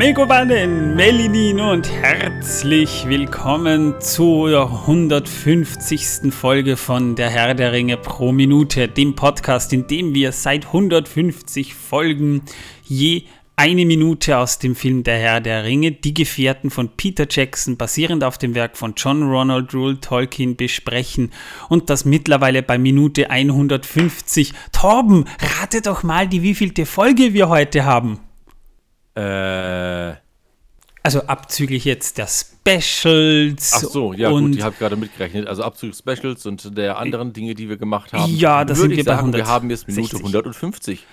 Megobanen, 0.00 0.96
Melinin 0.96 1.60
und 1.60 1.92
herzlich 1.92 3.06
willkommen 3.06 4.00
zur 4.00 4.70
150. 4.86 6.32
Folge 6.32 6.78
von 6.78 7.16
Der 7.16 7.28
Herr 7.28 7.52
der 7.52 7.72
Ringe 7.72 7.98
pro 7.98 8.32
Minute, 8.32 8.88
dem 8.88 9.14
Podcast, 9.14 9.74
in 9.74 9.88
dem 9.88 10.14
wir 10.14 10.32
seit 10.32 10.68
150 10.68 11.74
Folgen 11.74 12.40
je 12.82 13.24
eine 13.56 13.84
Minute 13.84 14.38
aus 14.38 14.58
dem 14.58 14.74
Film 14.74 15.02
Der 15.02 15.18
Herr 15.18 15.42
der 15.42 15.64
Ringe, 15.64 15.92
Die 15.92 16.14
Gefährten 16.14 16.70
von 16.70 16.88
Peter 16.96 17.26
Jackson, 17.28 17.76
basierend 17.76 18.24
auf 18.24 18.38
dem 18.38 18.54
Werk 18.54 18.78
von 18.78 18.94
John 18.96 19.22
Ronald 19.22 19.74
Rule 19.74 20.00
Tolkien, 20.00 20.56
besprechen 20.56 21.30
und 21.68 21.90
das 21.90 22.06
mittlerweile 22.06 22.62
bei 22.62 22.78
Minute 22.78 23.28
150. 23.28 24.54
Torben, 24.72 25.26
rate 25.60 25.82
doch 25.82 26.02
mal, 26.02 26.26
die 26.26 26.40
wievielte 26.40 26.86
Folge 26.86 27.34
wir 27.34 27.50
heute 27.50 27.84
haben. 27.84 28.18
Äh. 29.14 30.14
Also 31.02 31.22
abzüglich 31.22 31.86
jetzt 31.86 32.18
der 32.18 32.26
Specials. 32.26 33.72
Ach 33.74 33.80
so, 33.80 34.12
ja 34.12 34.28
gut, 34.30 34.54
ich 34.54 34.62
habe 34.62 34.76
gerade 34.78 34.96
mitgerechnet. 34.96 35.46
Also 35.46 35.62
abzüglich 35.62 35.96
Specials 35.98 36.44
und 36.44 36.76
der 36.76 36.98
anderen 36.98 37.32
Dinge, 37.32 37.54
die 37.54 37.68
wir 37.70 37.78
gemacht 37.78 38.12
haben. 38.12 38.34
Ja, 38.36 38.64
das 38.66 38.78
sind 38.78 38.90
wir 38.90 39.02
sagen, 39.04 39.16
bei 39.16 39.38
100, 39.38 39.38
wir 39.40 39.46
haben 39.46 39.70
jetzt 39.70 39.88
Minute 39.88 40.16
60. 40.18 40.20
150. 40.34 41.06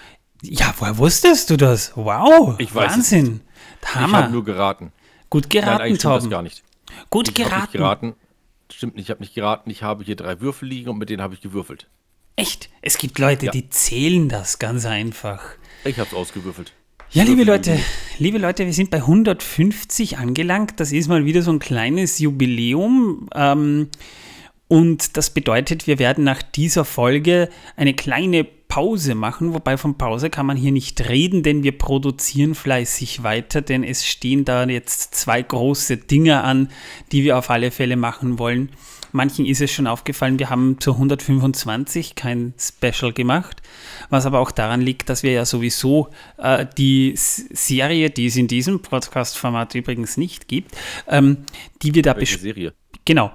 Ja, 0.44 0.74
woher 0.78 0.98
wusstest 0.98 1.50
du 1.50 1.58
das? 1.58 1.94
Wow, 1.96 2.56
Ich 2.60 2.76
weiß 2.76 2.94
Wahnsinn. 2.94 3.42
Ich 3.82 3.96
Hammer. 3.96 4.24
habe 4.24 4.32
nur 4.34 4.44
geraten. 4.44 4.92
Gut 5.30 5.44
Nein, 5.44 5.50
geraten, 5.50 5.82
eigentlich 5.84 6.00
stimmt 6.00 6.14
das 6.16 6.24
Torben. 6.24 6.30
gar 6.32 6.42
nicht. 6.42 6.64
Gut 7.10 7.28
Ich 7.30 7.34
geraten. 7.36 7.72
geraten. 7.72 8.16
Stimmt 8.72 8.96
nicht, 8.98 9.06
ich 9.06 9.10
habe 9.10 9.22
nicht 9.22 9.34
geraten. 9.34 9.70
Ich 9.70 9.84
habe 9.84 10.04
hier 10.04 10.18
drei 10.18 10.42
Würfel 10.42 10.68
liegen 10.68 10.90
und 10.90 10.98
mit 10.98 11.10
denen 11.10 11.22
habe 11.22 11.34
ich 11.34 11.40
gewürfelt. 11.42 11.88
Echt? 12.36 12.70
Es 12.82 12.98
gibt 12.98 13.18
Leute, 13.20 13.46
Ja. 13.48 13.52
die 13.54 13.70
zählen 13.70 14.28
das 14.30 14.60
ganz 14.60 14.86
einfach. 14.86 15.42
Ich 15.86 15.98
habe 15.98 16.10
es 16.12 16.14
ausgewürfelt. 16.16 16.74
Ja, 17.12 17.24
liebe 17.24 17.46
Leute, 17.46 17.80
liebe 18.20 18.38
Leute, 18.38 18.66
wir 18.66 18.74
sind 18.74 18.90
bei 18.92 18.98
150 18.98 20.18
angelangt. 20.18 20.74
Das 20.82 20.92
ist 20.92 21.08
mal 21.08 21.24
wieder 21.24 21.42
so 21.42 21.52
ein 21.52 21.60
kleines 21.60 22.20
Jubiläum. 22.20 23.30
Ähm, 23.34 23.88
und 24.68 25.16
das 25.16 25.30
bedeutet, 25.30 25.88
wir 25.88 26.00
werden 26.00 26.26
nach 26.26 26.42
dieser 26.42 26.84
Folge 26.84 27.48
eine 27.78 27.94
kleine 27.94 28.44
Pause 28.44 29.16
machen. 29.16 29.54
Wobei 29.54 29.78
von 29.78 29.98
Pause 29.98 30.30
kann 30.30 30.46
man 30.46 30.58
hier 30.58 30.74
nicht 30.74 31.08
reden, 31.08 31.44
denn 31.44 31.64
wir 31.64 31.78
produzieren 31.78 32.56
fleißig 32.56 33.24
weiter, 33.24 33.62
denn 33.62 33.86
es 33.86 34.06
stehen 34.06 34.44
da 34.44 34.66
jetzt 34.66 35.16
zwei 35.16 35.42
große 35.42 35.96
Dinge 35.96 36.44
an, 36.44 36.70
die 37.14 37.24
wir 37.24 37.38
auf 37.38 37.50
alle 37.50 37.72
Fälle 37.72 37.96
machen 37.96 38.38
wollen. 38.38 38.70
Manchen 39.18 39.46
ist 39.48 39.62
es 39.62 39.72
schon 39.72 39.88
aufgefallen, 39.88 40.38
wir 40.38 40.50
haben 40.52 40.80
zu 40.80 40.94
125 40.94 42.14
kein 42.14 42.54
Special 42.58 43.12
gemacht, 43.12 43.64
was 44.10 44.28
aber 44.28 44.40
auch 44.40 44.52
daran 44.52 44.80
liegt, 44.80 45.10
dass 45.10 45.24
wir 45.24 45.32
ja 45.32 45.44
sowieso 45.44 46.10
äh, 46.38 46.68
die 46.78 47.14
Serie, 47.16 48.12
die 48.12 48.28
es 48.28 48.36
in 48.36 48.48
diesem 48.48 48.82
Podcast-Format 48.82 49.74
übrigens 49.74 50.18
nicht 50.18 50.48
gibt, 50.48 50.78
ähm, 51.08 51.46
die 51.82 51.96
wir 51.96 52.04
da 52.04 52.14
besprechen. 52.14 52.72
Genau. 53.06 53.32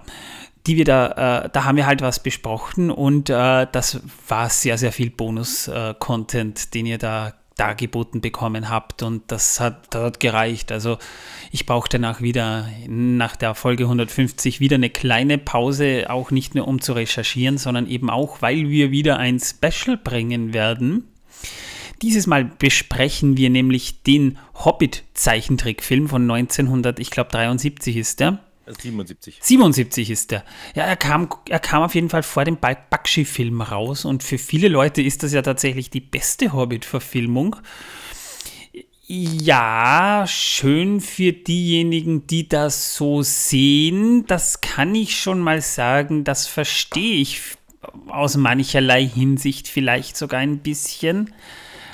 Die 0.69 0.77
wir 0.77 0.85
da, 0.85 1.43
äh, 1.43 1.51
da 1.53 1.65
haben 1.65 1.77
wir 1.77 1.87
halt 1.87 2.01
was 2.01 2.23
besprochen 2.23 2.93
und 2.93 3.29
äh, 3.29 3.67
das 3.73 4.01
war 4.29 4.49
sehr, 4.49 4.79
sehr 4.79 4.93
viel 4.93 5.11
Bonus-Content, 5.11 6.75
den 6.75 6.87
ihr 6.87 6.99
da 6.99 7.35
dargeboten 7.57 8.21
bekommen 8.21 8.69
habt 8.69 9.03
und 9.03 9.23
das 9.31 9.61
hat, 9.61 9.95
das 9.95 10.19
gereicht. 10.19 10.73
Also 10.73 10.99
ich 11.51 11.67
brauchte 11.67 11.99
danach 11.99 12.21
wieder, 12.21 12.69
nach 12.89 13.37
der 13.37 13.55
Folge 13.55 13.85
150, 13.85 14.61
wieder 14.61 14.77
eine 14.77 14.91
kleine 14.91 15.39
Pause, 15.39 16.07
auch 16.09 16.31
nicht 16.31 16.55
nur 16.55 16.67
um 16.67 16.81
zu 16.81 16.93
recherchieren, 16.93 17.59
sondern 17.59 17.87
eben 17.87 18.11
auch, 18.11 18.43
weil 18.43 18.69
wir 18.69 18.91
wieder 18.91 19.19
ein 19.19 19.39
Special 19.41 19.97
bringen 19.97 20.55
werden. 20.55 21.09
Dieses 22.03 22.27
Mal 22.27 22.45
besprechen 22.45 23.37
wir 23.37 23.49
nämlich 23.49 24.03
den 24.03 24.39
Hobbit-Zeichentrickfilm 24.55 26.09
von 26.09 26.23
1900, 26.23 26.99
ich 26.99 27.11
glaube 27.11 27.31
73 27.31 27.97
ist 27.97 28.21
der. 28.21 28.41
77. 28.67 29.39
77 29.41 30.11
ist 30.11 30.31
der. 30.31 30.45
Ja, 30.75 30.85
er 30.85 30.97
kam, 30.97 31.29
er 31.49 31.59
kam 31.59 31.83
auf 31.83 31.95
jeden 31.95 32.11
Fall 32.11 32.23
vor 32.23 32.45
dem 32.45 32.59
Bakshi-Film 32.59 33.61
raus 33.61 34.05
und 34.05 34.23
für 34.23 34.39
viele 34.39 34.69
Leute 34.69 35.03
ist 35.03 35.23
das 35.23 35.33
ja 35.33 35.43
tatsächlich 35.43 35.91
die 35.91 36.01
beste 36.01 36.53
Hobbit-Verfilmung. 36.53 37.57
Ja, 39.05 40.25
schön 40.29 41.01
für 41.01 41.33
diejenigen, 41.33 42.27
die 42.27 42.49
das 42.49 42.95
so 42.95 43.23
sehen. 43.23 44.27
Das 44.27 44.61
kann 44.61 44.95
ich 44.95 45.21
schon 45.21 45.41
mal 45.41 45.61
sagen. 45.61 46.25
Das 46.25 46.47
verstehe 46.47 47.17
ich 47.17 47.41
aus 48.07 48.37
mancherlei 48.37 49.07
Hinsicht 49.07 49.69
vielleicht 49.69 50.17
sogar 50.17 50.41
ein 50.41 50.59
bisschen. 50.59 51.35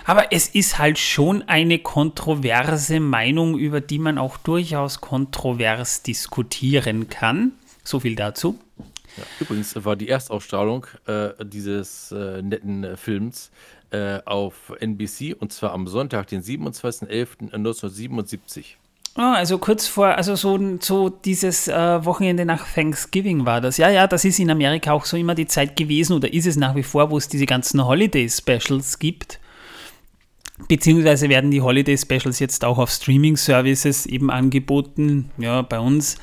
Aber 0.08 0.32
es 0.32 0.48
ist 0.48 0.78
halt 0.78 0.98
schon 0.98 1.42
eine 1.42 1.78
kontroverse 1.80 2.98
Meinung, 2.98 3.58
über 3.58 3.82
die 3.82 3.98
man 3.98 4.16
auch 4.16 4.38
durchaus 4.38 5.02
kontrovers 5.02 6.02
diskutieren 6.02 7.10
kann. 7.10 7.52
So 7.84 8.00
viel 8.00 8.16
dazu. 8.16 8.58
Ja. 9.18 9.24
Übrigens 9.40 9.84
war 9.84 9.96
die 9.96 10.08
Erstausstrahlung 10.08 10.86
äh, 11.04 11.32
dieses 11.44 12.10
äh, 12.10 12.40
netten 12.40 12.84
äh, 12.84 12.96
Films 12.96 13.50
äh, 13.90 14.20
auf 14.24 14.72
NBC 14.80 15.36
und 15.38 15.52
zwar 15.52 15.72
am 15.72 15.86
Sonntag, 15.86 16.28
den 16.28 16.42
27.11.1977. 16.42 18.64
Ah, 19.14 19.34
also 19.34 19.58
kurz 19.58 19.86
vor, 19.86 20.06
also 20.06 20.36
so, 20.36 20.58
so 20.80 21.10
dieses 21.10 21.68
äh, 21.68 22.02
Wochenende 22.06 22.46
nach 22.46 22.66
Thanksgiving 22.66 23.44
war 23.44 23.60
das. 23.60 23.76
Ja, 23.76 23.90
ja, 23.90 24.06
das 24.06 24.24
ist 24.24 24.38
in 24.38 24.50
Amerika 24.50 24.92
auch 24.92 25.04
so 25.04 25.18
immer 25.18 25.34
die 25.34 25.48
Zeit 25.48 25.76
gewesen 25.76 26.14
oder 26.14 26.32
ist 26.32 26.46
es 26.46 26.56
nach 26.56 26.74
wie 26.76 26.82
vor, 26.82 27.10
wo 27.10 27.18
es 27.18 27.28
diese 27.28 27.44
ganzen 27.44 27.84
Holiday-Specials 27.84 28.98
gibt. 28.98 29.38
Beziehungsweise 30.66 31.28
werden 31.28 31.50
die 31.52 31.60
Holiday 31.60 31.96
Specials 31.96 32.40
jetzt 32.40 32.64
auch 32.64 32.78
auf 32.78 32.90
Streaming-Services 32.90 34.06
eben 34.06 34.30
angeboten. 34.30 35.30
Ja, 35.38 35.62
bei 35.62 35.78
uns 35.78 36.16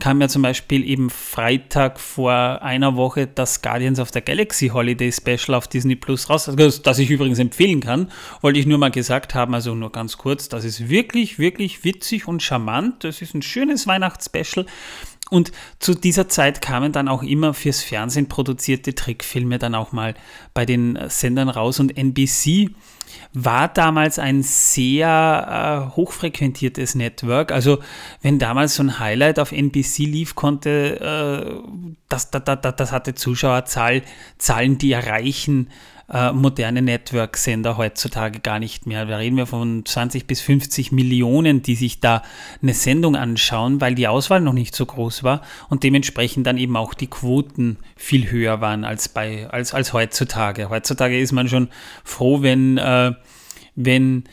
kam 0.00 0.20
ja 0.20 0.28
zum 0.28 0.42
Beispiel 0.42 0.84
eben 0.88 1.10
Freitag 1.10 2.00
vor 2.00 2.32
einer 2.62 2.96
Woche 2.96 3.28
das 3.28 3.60
Guardians 3.60 4.00
of 4.00 4.08
the 4.12 4.22
Galaxy 4.22 4.68
Holiday 4.68 5.12
Special 5.12 5.54
auf 5.54 5.68
Disney 5.68 5.94
Plus 5.94 6.30
raus, 6.30 6.48
also, 6.48 6.82
das 6.82 6.98
ich 6.98 7.10
übrigens 7.10 7.38
empfehlen 7.38 7.80
kann. 7.80 8.10
Wollte 8.40 8.58
ich 8.58 8.66
nur 8.66 8.78
mal 8.78 8.90
gesagt 8.90 9.34
haben, 9.34 9.54
also 9.54 9.74
nur 9.74 9.92
ganz 9.92 10.16
kurz, 10.16 10.48
das 10.48 10.64
ist 10.64 10.88
wirklich, 10.88 11.38
wirklich 11.38 11.84
witzig 11.84 12.26
und 12.26 12.42
charmant. 12.42 13.04
Das 13.04 13.20
ist 13.22 13.34
ein 13.34 13.42
schönes 13.42 13.86
Weihnachtsspecial. 13.86 14.66
Und 15.32 15.50
zu 15.78 15.94
dieser 15.94 16.28
Zeit 16.28 16.60
kamen 16.60 16.92
dann 16.92 17.08
auch 17.08 17.22
immer 17.22 17.54
fürs 17.54 17.82
Fernsehen 17.82 18.28
produzierte 18.28 18.94
Trickfilme 18.94 19.58
dann 19.58 19.74
auch 19.74 19.90
mal 19.90 20.14
bei 20.52 20.66
den 20.66 20.98
Sendern 21.08 21.48
raus 21.48 21.80
und 21.80 21.96
NBC 21.96 22.70
war 23.32 23.68
damals 23.68 24.18
ein 24.18 24.42
sehr 24.42 25.88
äh, 25.90 25.96
hochfrequentiertes 25.96 26.96
Network. 26.96 27.50
Also 27.50 27.78
wenn 28.20 28.38
damals 28.38 28.74
so 28.74 28.82
ein 28.82 28.98
Highlight 28.98 29.38
auf 29.38 29.52
NBC 29.52 30.00
lief, 30.00 30.34
konnte 30.34 31.00
äh, 31.00 31.96
das, 32.10 32.30
das, 32.30 32.42
das, 32.44 32.76
das 32.76 32.92
hatte 32.92 33.14
Zuschauerzahlen, 33.14 34.02
Zahlen, 34.36 34.76
die 34.76 34.92
erreichen 34.92 35.70
äh, 36.12 36.32
moderne 36.32 36.82
Network-Sender 36.82 37.76
heutzutage 37.76 38.40
gar 38.40 38.58
nicht 38.58 38.86
mehr. 38.86 39.06
Da 39.06 39.16
reden 39.16 39.36
wir 39.36 39.46
von 39.46 39.84
20 39.84 40.26
bis 40.26 40.40
50 40.42 40.92
Millionen, 40.92 41.62
die 41.62 41.74
sich 41.74 42.00
da 42.00 42.22
eine 42.62 42.74
Sendung 42.74 43.16
anschauen, 43.16 43.80
weil 43.80 43.94
die 43.94 44.08
Auswahl 44.08 44.40
noch 44.40 44.52
nicht 44.52 44.76
so 44.76 44.84
groß 44.84 45.22
war 45.22 45.42
und 45.70 45.82
dementsprechend 45.82 46.46
dann 46.46 46.58
eben 46.58 46.76
auch 46.76 46.94
die 46.94 47.06
Quoten 47.06 47.78
viel 47.96 48.30
höher 48.30 48.60
waren 48.60 48.84
als, 48.84 49.08
bei, 49.08 49.48
als, 49.48 49.72
als 49.72 49.92
heutzutage. 49.92 50.68
Heutzutage 50.68 51.18
ist 51.18 51.32
man 51.32 51.48
schon 51.48 51.68
froh, 52.04 52.42
wenn, 52.42 52.76
äh, 52.76 53.12
wenn 53.74 54.24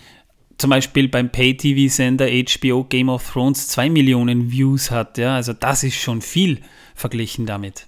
zum 0.57 0.69
Beispiel 0.69 1.07
beim 1.07 1.31
Pay-TV-Sender 1.31 2.27
HBO 2.27 2.83
Game 2.83 3.07
of 3.07 3.31
Thrones 3.31 3.69
2 3.69 3.89
Millionen 3.89 4.51
Views 4.51 4.91
hat. 4.91 5.17
Ja? 5.17 5.35
Also 5.35 5.53
das 5.53 5.83
ist 5.83 5.95
schon 5.95 6.21
viel 6.21 6.59
verglichen 6.93 7.45
damit. 7.45 7.87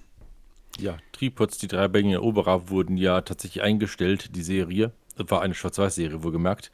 Ja, 0.78 0.96
Tripods, 1.22 1.58
die 1.58 1.68
drei 1.68 1.86
Bänge 1.86 2.14
Eroberer 2.14 2.68
wurden 2.68 2.96
ja 2.96 3.20
tatsächlich 3.20 3.62
eingestellt, 3.62 4.34
die 4.34 4.42
Serie. 4.42 4.90
War 5.16 5.40
eine 5.40 5.54
Schwarz-Weiß-Serie, 5.54 6.24
wohlgemerkt, 6.24 6.72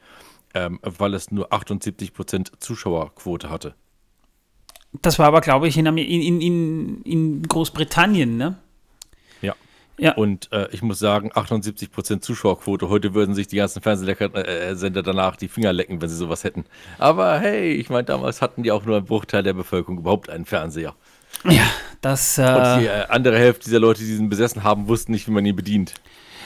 ähm, 0.55 0.79
weil 0.81 1.13
es 1.13 1.29
nur 1.29 1.53
78% 1.53 2.53
Zuschauerquote 2.59 3.51
hatte. 3.51 3.75
Das 5.03 5.19
war 5.19 5.27
aber, 5.27 5.41
glaube 5.41 5.67
ich, 5.67 5.77
in, 5.77 5.85
in, 5.85 6.41
in, 6.41 7.01
in 7.03 7.43
Großbritannien, 7.43 8.37
ne? 8.37 8.57
Ja. 9.43 9.53
Ja. 9.99 10.15
Und 10.15 10.51
äh, 10.51 10.67
ich 10.71 10.81
muss 10.81 10.97
sagen, 10.97 11.31
78% 11.31 12.21
Zuschauerquote. 12.21 12.89
Heute 12.89 13.13
würden 13.13 13.35
sich 13.35 13.45
die 13.45 13.57
ganzen 13.57 13.83
Fernsehsender 13.83 15.03
danach 15.03 15.35
die 15.35 15.47
Finger 15.47 15.73
lecken, 15.73 16.01
wenn 16.01 16.09
sie 16.09 16.15
sowas 16.15 16.43
hätten. 16.43 16.65
Aber 16.97 17.37
hey, 17.37 17.73
ich 17.73 17.91
meine, 17.91 18.05
damals 18.05 18.41
hatten 18.41 18.63
die 18.63 18.71
auch 18.71 18.83
nur 18.83 18.97
ein 18.97 19.05
Bruchteil 19.05 19.43
der 19.43 19.53
Bevölkerung 19.53 19.99
überhaupt 19.99 20.31
einen 20.31 20.45
Fernseher. 20.45 20.95
Ja, 21.45 21.63
das, 22.01 22.37
Und 22.37 22.45
äh, 22.45 22.79
die 22.79 22.85
äh, 22.87 23.05
andere 23.09 23.37
Hälfte 23.37 23.65
dieser 23.65 23.79
Leute, 23.79 24.01
die 24.03 24.13
ihn 24.13 24.29
besessen 24.29 24.63
haben, 24.63 24.87
wussten 24.87 25.11
nicht, 25.11 25.27
wie 25.27 25.31
man 25.31 25.45
ihn 25.45 25.55
bedient. 25.55 25.93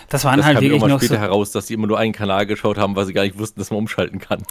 das 0.10 0.24
waren 0.26 0.38
Das 0.38 0.46
halt 0.46 0.56
kam 0.56 0.62
wirklich 0.64 0.74
irgendwann 0.74 0.92
noch 0.92 1.00
später 1.00 1.16
so, 1.16 1.22
heraus, 1.22 1.52
dass 1.52 1.68
sie 1.68 1.74
immer 1.74 1.88
nur 1.88 1.98
einen 2.00 2.14
Kanal 2.14 2.46
geschaut 2.46 2.78
haben, 2.78 2.96
weil 2.96 3.06
sie 3.06 3.14
gar 3.14 3.24
nicht 3.24 3.38
wussten, 3.38 3.60
dass 3.60 3.70
man 3.72 3.80
umschalten 3.80 4.20
kann. 4.20 4.44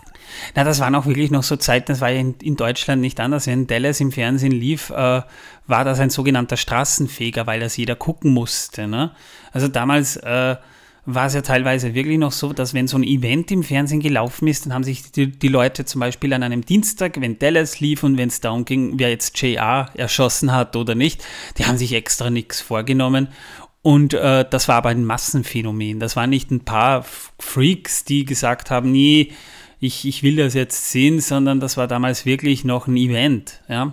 na, 0.55 0.65
das 0.65 0.81
waren 0.81 0.95
auch 0.95 1.07
wirklich 1.07 1.31
noch 1.31 1.43
so 1.43 1.57
Zeiten, 1.57 1.87
das 1.93 2.01
war 2.01 2.11
ja 2.11 2.21
in, 2.21 2.35
in 2.43 2.57
Deutschland 2.57 3.01
nicht 3.01 3.21
anders. 3.21 3.47
Wenn 3.47 3.67
Dallas 3.67 4.01
im 4.01 4.13
Fernsehen 4.13 4.53
lief, 4.53 4.91
äh, 4.91 5.23
war 5.67 5.85
das 5.85 6.01
ein 6.01 6.11
sogenannter 6.11 6.57
Straßenfeger, 6.57 7.47
weil 7.47 7.61
das 7.61 7.77
jeder 7.77 7.95
gucken 7.97 8.33
musste. 8.33 8.87
Ne? 8.89 9.13
Also 9.53 9.69
damals, 9.69 10.17
äh, 10.17 10.57
war 11.05 11.27
es 11.27 11.35
ja 11.35 11.43
teilweise 11.43 11.95
wirklich 11.95 12.19
noch 12.19 12.31
so, 12.31 12.53
dass 12.53 12.75
wenn 12.75 12.87
so 12.87 12.97
ein 12.97 13.03
Event 13.03 13.51
im 13.51 13.65
Fernsehen 13.65 14.01
gelaufen 14.01 14.47
ist, 14.47 14.67
dann 14.67 14.75
haben 14.75 14.85
sich 14.85 15.11
die, 15.11 15.27
die 15.27 15.49
Leute 15.49 15.85
zum 15.85 16.01
Beispiel 16.01 16.33
an 16.33 16.45
einem 16.45 16.65
Dienstag, 16.65 17.21
wenn 17.21 17.39
Dallas 17.41 17.81
lief 17.81 18.05
und 18.05 18.19
wenn 18.19 18.29
es 18.29 18.41
darum 18.41 18.65
ging, 18.65 18.99
wer 18.99 19.11
jetzt 19.11 19.41
JR 19.41 19.91
erschossen 19.95 20.53
hat 20.53 20.77
oder 20.77 20.95
nicht, 20.95 21.25
die 21.59 21.67
haben 21.67 21.77
sich 21.77 21.93
extra 21.93 22.31
nichts 22.31 22.61
vorgenommen. 22.61 23.29
Und 23.83 24.15
äh, 24.15 24.45
das 24.49 24.69
war 24.69 24.77
aber 24.77 24.91
ein 24.91 25.05
Massenphänomen. 25.05 25.99
Das 25.99 26.15
waren 26.15 26.31
nicht 26.31 26.53
ein 26.53 26.65
paar 26.65 27.05
Freaks, 27.41 28.05
die 28.05 28.25
gesagt 28.25 28.71
haben, 28.71 28.93
nee, 28.93 29.33
ich, 29.81 30.07
ich 30.07 30.23
will 30.23 30.37
das 30.37 30.55
jetzt 30.55 30.93
sehen, 30.93 31.21
sondern 31.21 31.59
das 31.59 31.77
war 31.77 31.89
damals 31.89 32.25
wirklich 32.25 32.65
noch 32.65 32.87
ein 32.87 32.97
Event. 32.97 33.61
Ja? 33.69 33.93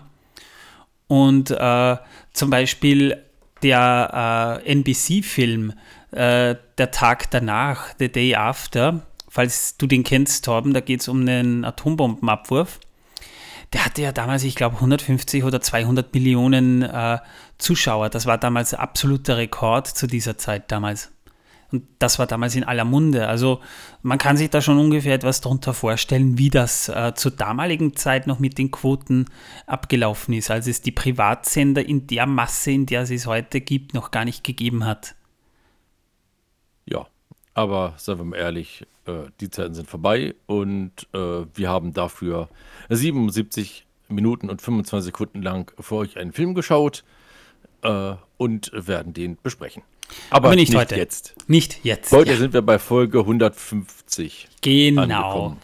Und 1.07 1.49
äh, 1.49 1.97
zum 2.33 2.51
Beispiel 2.51 3.17
der 3.63 4.61
äh, 4.63 4.71
NBC-Film, 4.71 5.73
äh, 6.11 6.55
der 6.77 6.91
Tag 6.91 7.29
danach, 7.31 7.93
The 7.99 8.11
Day 8.11 8.35
After, 8.35 9.01
falls 9.27 9.77
du 9.77 9.87
den 9.87 10.03
kennst, 10.03 10.45
Torben, 10.45 10.73
da 10.73 10.79
geht 10.79 11.01
es 11.01 11.07
um 11.07 11.21
einen 11.21 11.65
Atombombenabwurf. 11.65 12.79
Der 13.73 13.85
hatte 13.85 14.01
ja 14.01 14.11
damals, 14.11 14.43
ich 14.43 14.55
glaube, 14.55 14.77
150 14.77 15.43
oder 15.43 15.61
200 15.61 16.13
Millionen 16.13 16.81
äh, 16.81 17.19
Zuschauer. 17.59 18.09
Das 18.09 18.25
war 18.25 18.39
damals 18.39 18.73
absoluter 18.73 19.37
Rekord 19.37 19.87
zu 19.87 20.07
dieser 20.07 20.37
Zeit 20.37 20.71
damals. 20.71 21.11
Und 21.71 21.83
das 21.99 22.17
war 22.17 22.25
damals 22.25 22.55
in 22.55 22.63
aller 22.63 22.83
Munde. 22.83 23.27
Also 23.27 23.59
man 24.01 24.17
kann 24.17 24.37
sich 24.37 24.49
da 24.49 24.59
schon 24.59 24.79
ungefähr 24.79 25.13
etwas 25.13 25.41
darunter 25.41 25.75
vorstellen, 25.75 26.39
wie 26.39 26.49
das 26.49 26.89
äh, 26.89 27.13
zur 27.13 27.31
damaligen 27.31 27.95
Zeit 27.95 28.25
noch 28.25 28.39
mit 28.39 28.57
den 28.57 28.71
Quoten 28.71 29.25
abgelaufen 29.67 30.33
ist, 30.33 30.49
als 30.49 30.65
es 30.65 30.81
die 30.81 30.91
Privatsender 30.91 31.85
in 31.85 32.07
der 32.07 32.25
Masse, 32.25 32.71
in 32.71 32.87
der 32.87 33.03
es 33.03 33.11
es 33.11 33.27
heute 33.27 33.61
gibt, 33.61 33.93
noch 33.93 34.09
gar 34.09 34.25
nicht 34.25 34.43
gegeben 34.43 34.85
hat. 34.85 35.13
Ja, 36.89 37.07
aber 37.53 37.93
seien 37.97 38.17
wir 38.17 38.25
mal 38.25 38.37
ehrlich, 38.37 38.85
äh, 39.05 39.29
die 39.39 39.49
Zeiten 39.49 39.73
sind 39.73 39.89
vorbei 39.89 40.35
und 40.47 40.91
äh, 41.13 41.45
wir 41.53 41.69
haben 41.69 41.93
dafür 41.93 42.49
77 42.89 43.85
Minuten 44.07 44.49
und 44.49 44.61
25 44.61 45.05
Sekunden 45.05 45.41
lang 45.41 45.71
für 45.79 45.95
euch 45.95 46.17
einen 46.17 46.33
Film 46.33 46.55
geschaut 46.55 47.03
äh, 47.83 48.13
und 48.37 48.71
werden 48.73 49.13
den 49.13 49.37
besprechen. 49.41 49.83
Aber, 50.31 50.47
Aber 50.47 50.55
nicht, 50.55 50.69
nicht, 50.69 50.79
heute. 50.79 50.95
jetzt. 50.95 51.35
Nicht 51.47 51.85
jetzt. 51.85 52.11
Heute 52.11 52.31
ja. 52.31 52.37
sind 52.37 52.53
wir 52.53 52.63
bei 52.63 52.79
Folge 52.79 53.19
150. 53.19 54.47
Genau. 54.61 55.01
Angekommen. 55.03 55.57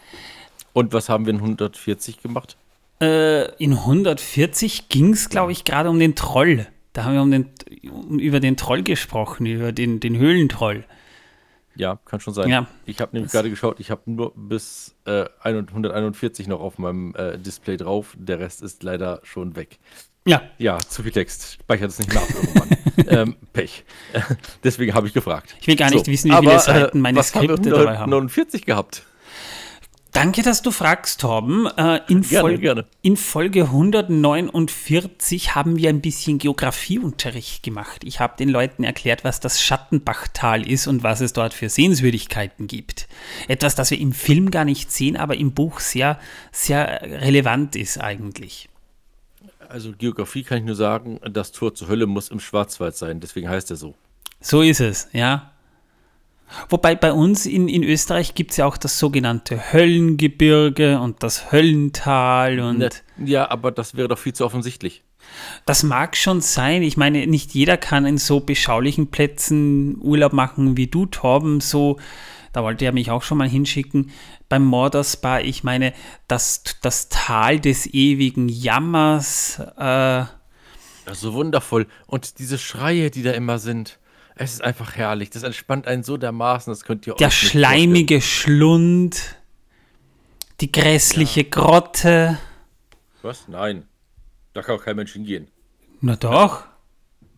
Und 0.72 0.92
was 0.92 1.08
haben 1.08 1.26
wir 1.26 1.32
in 1.32 1.40
140 1.40 2.22
gemacht? 2.22 2.56
Äh, 3.00 3.52
in 3.56 3.72
140 3.72 4.88
ging 4.88 5.12
es, 5.12 5.28
glaube 5.28 5.52
ich, 5.52 5.64
gerade 5.64 5.90
um 5.90 5.98
den 5.98 6.14
Troll. 6.14 6.66
Da 6.92 7.04
haben 7.04 7.14
wir 7.14 7.22
um 7.22 7.30
den, 7.30 7.50
um, 7.90 8.18
über 8.18 8.40
den 8.40 8.56
Troll 8.56 8.82
gesprochen, 8.82 9.46
über 9.46 9.72
den, 9.72 10.00
den 10.00 10.16
Höhlentroll. 10.16 10.84
Ja, 11.76 11.98
kann 12.04 12.20
schon 12.20 12.34
sein. 12.34 12.48
Ja. 12.48 12.66
Ich 12.86 13.00
habe 13.00 13.14
nämlich 13.14 13.32
gerade 13.32 13.50
geschaut, 13.50 13.80
ich 13.80 13.90
habe 13.90 14.02
nur 14.06 14.32
bis 14.34 14.96
äh, 15.04 15.26
141 15.40 16.48
noch 16.48 16.60
auf 16.60 16.78
meinem 16.78 17.14
äh, 17.14 17.38
Display 17.38 17.76
drauf. 17.76 18.16
Der 18.18 18.38
Rest 18.38 18.62
ist 18.62 18.82
leider 18.82 19.20
schon 19.22 19.56
weg. 19.56 19.78
Ja. 20.26 20.42
Ja, 20.58 20.78
zu 20.78 21.02
viel 21.02 21.12
Text. 21.12 21.58
Speichert 21.60 21.90
es 21.90 21.98
nicht 21.98 22.12
nach 22.12 22.28
irgendwann. 22.28 22.68
ähm, 23.08 23.36
Pech. 23.52 23.84
Deswegen 24.64 24.94
habe 24.94 25.06
ich 25.06 25.12
gefragt. 25.12 25.56
Ich 25.60 25.66
will 25.66 25.76
gar 25.76 25.90
nicht 25.90 26.06
so, 26.06 26.12
wissen, 26.12 26.30
wie 26.30 26.36
viele 26.36 26.52
aber, 26.52 26.60
Seiten 26.60 27.00
meine 27.00 27.18
was 27.18 27.28
Skripte 27.28 27.70
dabei 27.70 27.98
haben. 27.98 28.10
49 28.10 28.64
gehabt. 28.64 29.04
Danke, 30.16 30.40
dass 30.40 30.62
du 30.62 30.70
fragst, 30.70 31.20
Torben. 31.20 31.66
Äh, 31.76 32.00
in, 32.08 32.22
gerne, 32.22 32.40
Fol 32.40 32.58
gerne. 32.58 32.86
in 33.02 33.18
Folge 33.18 33.64
149 33.64 35.54
haben 35.54 35.76
wir 35.76 35.90
ein 35.90 36.00
bisschen 36.00 36.38
Geografieunterricht 36.38 37.62
gemacht. 37.62 38.02
Ich 38.02 38.18
habe 38.18 38.34
den 38.38 38.48
Leuten 38.48 38.82
erklärt, 38.82 39.24
was 39.24 39.40
das 39.40 39.60
Schattenbachtal 39.60 40.66
ist 40.66 40.86
und 40.86 41.02
was 41.02 41.20
es 41.20 41.34
dort 41.34 41.52
für 41.52 41.68
Sehenswürdigkeiten 41.68 42.66
gibt. 42.66 43.08
Etwas, 43.46 43.74
das 43.74 43.90
wir 43.90 44.00
im 44.00 44.12
Film 44.12 44.50
gar 44.50 44.64
nicht 44.64 44.90
sehen, 44.90 45.18
aber 45.18 45.36
im 45.36 45.52
Buch 45.52 45.80
sehr, 45.80 46.18
sehr 46.50 47.02
relevant 47.02 47.76
ist 47.76 48.00
eigentlich. 48.00 48.70
Also 49.68 49.92
Geografie 49.92 50.44
kann 50.44 50.60
ich 50.60 50.64
nur 50.64 50.76
sagen, 50.76 51.20
das 51.30 51.52
Tor 51.52 51.74
zur 51.74 51.88
Hölle 51.88 52.06
muss 52.06 52.30
im 52.30 52.40
Schwarzwald 52.40 52.96
sein, 52.96 53.20
deswegen 53.20 53.50
heißt 53.50 53.70
er 53.70 53.76
so. 53.76 53.94
So 54.40 54.62
ist 54.62 54.80
es, 54.80 55.08
ja. 55.12 55.52
Wobei 56.68 56.94
bei 56.94 57.12
uns 57.12 57.46
in, 57.46 57.68
in 57.68 57.82
Österreich 57.82 58.34
gibt 58.34 58.52
es 58.52 58.56
ja 58.56 58.66
auch 58.66 58.76
das 58.76 58.98
sogenannte 58.98 59.72
Höllengebirge 59.72 61.00
und 61.00 61.22
das 61.22 61.52
Höllental 61.52 62.60
und. 62.60 63.02
Ja, 63.24 63.50
aber 63.50 63.72
das 63.72 63.96
wäre 63.96 64.08
doch 64.08 64.18
viel 64.18 64.32
zu 64.32 64.44
offensichtlich. 64.44 65.02
Das 65.64 65.82
mag 65.82 66.16
schon 66.16 66.40
sein. 66.40 66.82
Ich 66.82 66.96
meine, 66.96 67.26
nicht 67.26 67.52
jeder 67.52 67.76
kann 67.76 68.06
in 68.06 68.18
so 68.18 68.40
beschaulichen 68.40 69.08
Plätzen 69.10 69.98
Urlaub 70.00 70.32
machen 70.32 70.76
wie 70.76 70.86
du, 70.86 71.06
Torben. 71.06 71.60
So, 71.60 71.98
da 72.52 72.62
wollte 72.62 72.84
er 72.84 72.92
mich 72.92 73.10
auch 73.10 73.22
schon 73.22 73.38
mal 73.38 73.48
hinschicken 73.48 74.10
beim 74.48 74.64
Morderspa. 74.64 75.40
Ich 75.40 75.64
meine, 75.64 75.92
das, 76.28 76.62
das 76.80 77.08
Tal 77.08 77.60
des 77.60 77.86
ewigen 77.86 78.48
Jammers. 78.48 79.58
Äh, 79.76 80.24
so 81.12 81.34
wundervoll. 81.34 81.86
Und 82.06 82.38
diese 82.38 82.58
Schreie, 82.58 83.10
die 83.10 83.22
da 83.22 83.32
immer 83.32 83.58
sind. 83.58 83.98
Es 84.38 84.52
ist 84.52 84.62
einfach 84.62 84.96
herrlich. 84.96 85.30
Das 85.30 85.42
entspannt 85.42 85.86
einen 85.86 86.02
so 86.02 86.18
dermaßen, 86.18 86.70
das 86.70 86.84
könnt 86.84 87.06
ihr 87.06 87.14
euch 87.14 87.18
Der 87.18 87.30
schleimige 87.30 88.20
Schlund. 88.20 89.36
Die 90.60 90.70
grässliche 90.70 91.42
ja. 91.42 91.48
Grotte. 91.50 92.38
Was? 93.22 93.48
Nein. 93.48 93.88
Da 94.52 94.62
kann 94.62 94.76
auch 94.76 94.84
kein 94.84 94.96
Mensch 94.96 95.12
hingehen. 95.12 95.48
Na 96.00 96.16
doch. 96.16 96.64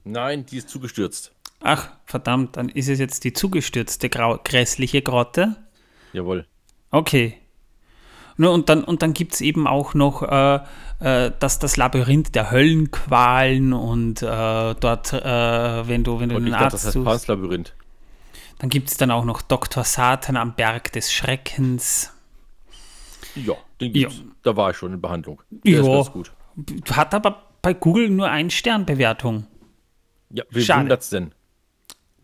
Nein, 0.04 0.44
die 0.44 0.58
ist 0.58 0.68
zugestürzt. 0.68 1.32
Ach, 1.60 1.90
verdammt, 2.04 2.56
dann 2.56 2.68
ist 2.68 2.88
es 2.88 2.98
jetzt 2.98 3.24
die 3.24 3.32
zugestürzte 3.32 4.08
grässliche 4.08 5.02
Grotte. 5.02 5.56
Jawohl. 6.12 6.46
Okay. 6.90 7.38
Ne, 8.40 8.48
und 8.48 8.68
dann, 8.68 8.84
und 8.84 9.02
dann 9.02 9.14
gibt 9.14 9.34
es 9.34 9.40
eben 9.40 9.66
auch 9.66 9.94
noch 9.94 10.22
äh, 10.22 10.60
äh, 11.00 11.32
das, 11.40 11.58
das 11.58 11.76
Labyrinth 11.76 12.36
der 12.36 12.52
Höllenqualen 12.52 13.72
und 13.72 14.22
äh, 14.22 14.74
dort, 14.76 15.12
äh, 15.12 15.88
wenn 15.88 16.04
du, 16.04 16.20
wenn 16.20 16.28
du 16.28 16.36
und 16.36 16.44
den 16.44 16.54
Arzt 16.54 16.66
dachte, 16.66 16.76
das 16.76 16.84
heißt 16.86 16.94
suchst, 16.94 17.28
Labyrinth. 17.28 17.74
Dann 18.60 18.70
gibt 18.70 18.90
es 18.90 18.96
dann 18.96 19.10
auch 19.10 19.24
noch 19.24 19.42
Dr. 19.42 19.82
Satan 19.82 20.36
am 20.36 20.54
Berg 20.54 20.92
des 20.92 21.12
Schreckens. 21.12 22.12
Ja, 23.34 23.54
den 23.80 23.92
gibt's. 23.92 24.18
Ja. 24.18 24.24
Da 24.44 24.56
war 24.56 24.70
ich 24.70 24.76
schon 24.76 24.92
in 24.92 25.00
Behandlung. 25.00 25.42
Der 25.50 25.72
ja. 25.72 25.80
ist 25.80 25.86
ganz 25.86 26.12
gut. 26.12 26.32
Hat 26.92 27.14
aber 27.14 27.42
bei 27.60 27.74
Google 27.74 28.08
nur 28.08 28.30
ein 28.30 28.50
Sternbewertung. 28.50 29.48
Ja, 30.30 30.44
wie 30.50 30.68
wundert's 30.68 31.10
denn? 31.10 31.32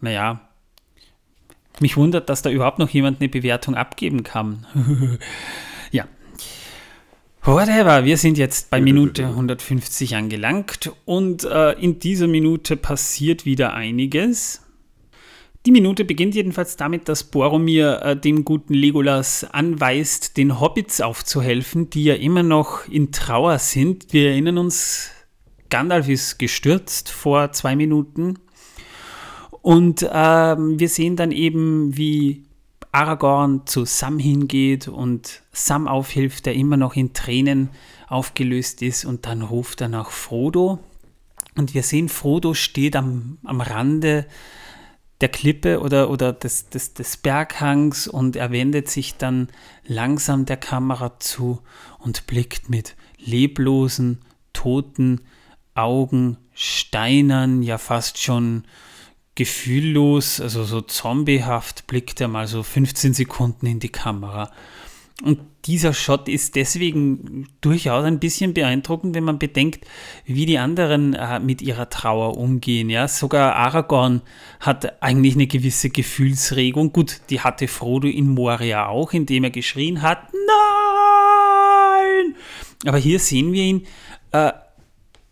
Naja, 0.00 0.40
mich 1.80 1.96
wundert, 1.96 2.28
dass 2.28 2.42
da 2.42 2.50
überhaupt 2.50 2.78
noch 2.78 2.90
jemand 2.90 3.20
eine 3.20 3.28
Bewertung 3.28 3.74
abgeben 3.74 4.22
kann. 4.22 4.64
ja. 5.94 6.08
Whatever, 7.42 8.04
wir 8.04 8.16
sind 8.16 8.38
jetzt 8.38 8.70
bei 8.70 8.80
Minute 8.80 9.26
150 9.26 10.16
angelangt 10.16 10.92
und 11.04 11.44
äh, 11.44 11.72
in 11.72 11.98
dieser 11.98 12.26
Minute 12.26 12.76
passiert 12.76 13.44
wieder 13.44 13.74
einiges. 13.74 14.62
Die 15.66 15.70
Minute 15.70 16.04
beginnt 16.04 16.34
jedenfalls 16.34 16.76
damit, 16.76 17.08
dass 17.08 17.24
Boromir 17.24 18.02
äh, 18.02 18.16
dem 18.16 18.44
guten 18.44 18.74
Legolas 18.74 19.44
anweist, 19.44 20.36
den 20.36 20.58
Hobbits 20.58 21.00
aufzuhelfen, 21.00 21.90
die 21.90 22.04
ja 22.04 22.14
immer 22.14 22.42
noch 22.42 22.88
in 22.88 23.12
Trauer 23.12 23.58
sind. 23.58 24.12
Wir 24.12 24.30
erinnern 24.30 24.58
uns, 24.58 25.10
Gandalf 25.70 26.08
ist 26.08 26.38
gestürzt 26.38 27.10
vor 27.10 27.52
zwei 27.52 27.76
Minuten 27.76 28.38
und 29.60 30.08
ähm, 30.12 30.78
wir 30.78 30.88
sehen 30.88 31.16
dann 31.16 31.30
eben, 31.30 31.96
wie 31.96 32.43
Aragorn 32.94 33.66
zu 33.66 33.84
Sam 33.84 34.18
hingeht 34.18 34.86
und 34.86 35.42
Sam 35.52 35.88
aufhilft, 35.88 36.46
der 36.46 36.54
immer 36.54 36.76
noch 36.76 36.94
in 36.94 37.12
Tränen 37.12 37.70
aufgelöst 38.06 38.82
ist 38.82 39.04
und 39.04 39.26
dann 39.26 39.42
ruft 39.42 39.80
er 39.80 39.88
nach 39.88 40.10
Frodo. 40.10 40.78
Und 41.56 41.74
wir 41.74 41.82
sehen, 41.82 42.08
Frodo 42.08 42.54
steht 42.54 42.94
am, 42.94 43.38
am 43.42 43.60
Rande 43.60 44.26
der 45.20 45.28
Klippe 45.28 45.80
oder, 45.80 46.08
oder 46.08 46.32
des, 46.32 46.68
des, 46.68 46.94
des 46.94 47.16
Berghangs 47.16 48.06
und 48.06 48.36
er 48.36 48.52
wendet 48.52 48.88
sich 48.88 49.16
dann 49.16 49.48
langsam 49.86 50.44
der 50.44 50.56
Kamera 50.56 51.18
zu 51.18 51.60
und 51.98 52.26
blickt 52.26 52.68
mit 52.70 52.94
leblosen, 53.18 54.20
toten 54.52 55.20
Augen, 55.74 56.36
steinern, 56.52 57.62
ja 57.62 57.78
fast 57.78 58.22
schon 58.22 58.64
gefühllos, 59.34 60.40
also 60.40 60.64
so 60.64 60.80
zombiehaft 60.80 61.86
blickt 61.86 62.20
er 62.20 62.28
mal 62.28 62.46
so 62.46 62.62
15 62.62 63.14
Sekunden 63.14 63.66
in 63.66 63.80
die 63.80 63.88
Kamera. 63.88 64.50
Und 65.22 65.38
dieser 65.66 65.94
Shot 65.94 66.28
ist 66.28 66.56
deswegen 66.56 67.46
durchaus 67.60 68.04
ein 68.04 68.18
bisschen 68.18 68.52
beeindruckend, 68.52 69.14
wenn 69.14 69.24
man 69.24 69.38
bedenkt, 69.38 69.86
wie 70.26 70.44
die 70.44 70.58
anderen 70.58 71.14
äh, 71.14 71.38
mit 71.38 71.62
ihrer 71.62 71.88
Trauer 71.88 72.36
umgehen. 72.36 72.90
Ja, 72.90 73.06
sogar 73.06 73.54
Aragorn 73.54 74.22
hat 74.60 75.02
eigentlich 75.02 75.34
eine 75.34 75.46
gewisse 75.46 75.88
Gefühlsregung. 75.88 76.92
Gut, 76.92 77.20
die 77.30 77.40
hatte 77.40 77.68
Frodo 77.68 78.08
in 78.08 78.28
Moria 78.28 78.88
auch, 78.88 79.12
indem 79.12 79.44
er 79.44 79.50
geschrien 79.50 80.02
hat, 80.02 80.32
nein! 80.32 82.34
Aber 82.86 82.98
hier 82.98 83.20
sehen 83.20 83.52
wir 83.52 83.62
ihn 83.62 83.86
äh, 84.32 84.52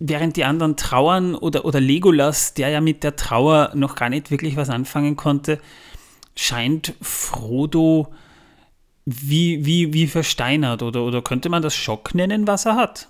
während 0.02 0.36
die 0.36 0.44
anderen 0.44 0.76
trauern 0.76 1.34
oder, 1.34 1.64
oder 1.64 1.80
Legolas, 1.80 2.54
der 2.54 2.68
ja 2.68 2.80
mit 2.80 3.04
der 3.04 3.16
Trauer 3.16 3.70
noch 3.74 3.94
gar 3.94 4.08
nicht 4.08 4.30
wirklich 4.30 4.56
was 4.56 4.68
anfangen 4.68 5.16
konnte, 5.16 5.60
scheint 6.36 6.94
Frodo 7.00 8.12
wie, 9.04 9.64
wie, 9.64 9.92
wie 9.92 10.06
versteinert 10.06 10.82
oder, 10.82 11.02
oder 11.02 11.22
könnte 11.22 11.48
man 11.48 11.62
das 11.62 11.74
Schock 11.74 12.14
nennen, 12.14 12.46
was 12.46 12.66
er 12.66 12.76
hat? 12.76 13.08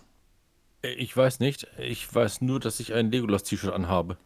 Ich 0.82 1.16
weiß 1.16 1.40
nicht. 1.40 1.66
Ich 1.78 2.12
weiß 2.12 2.40
nur, 2.40 2.60
dass 2.60 2.80
ich 2.80 2.92
ein 2.92 3.10
Legolas-T-Shirt 3.10 3.72
anhabe. 3.72 4.16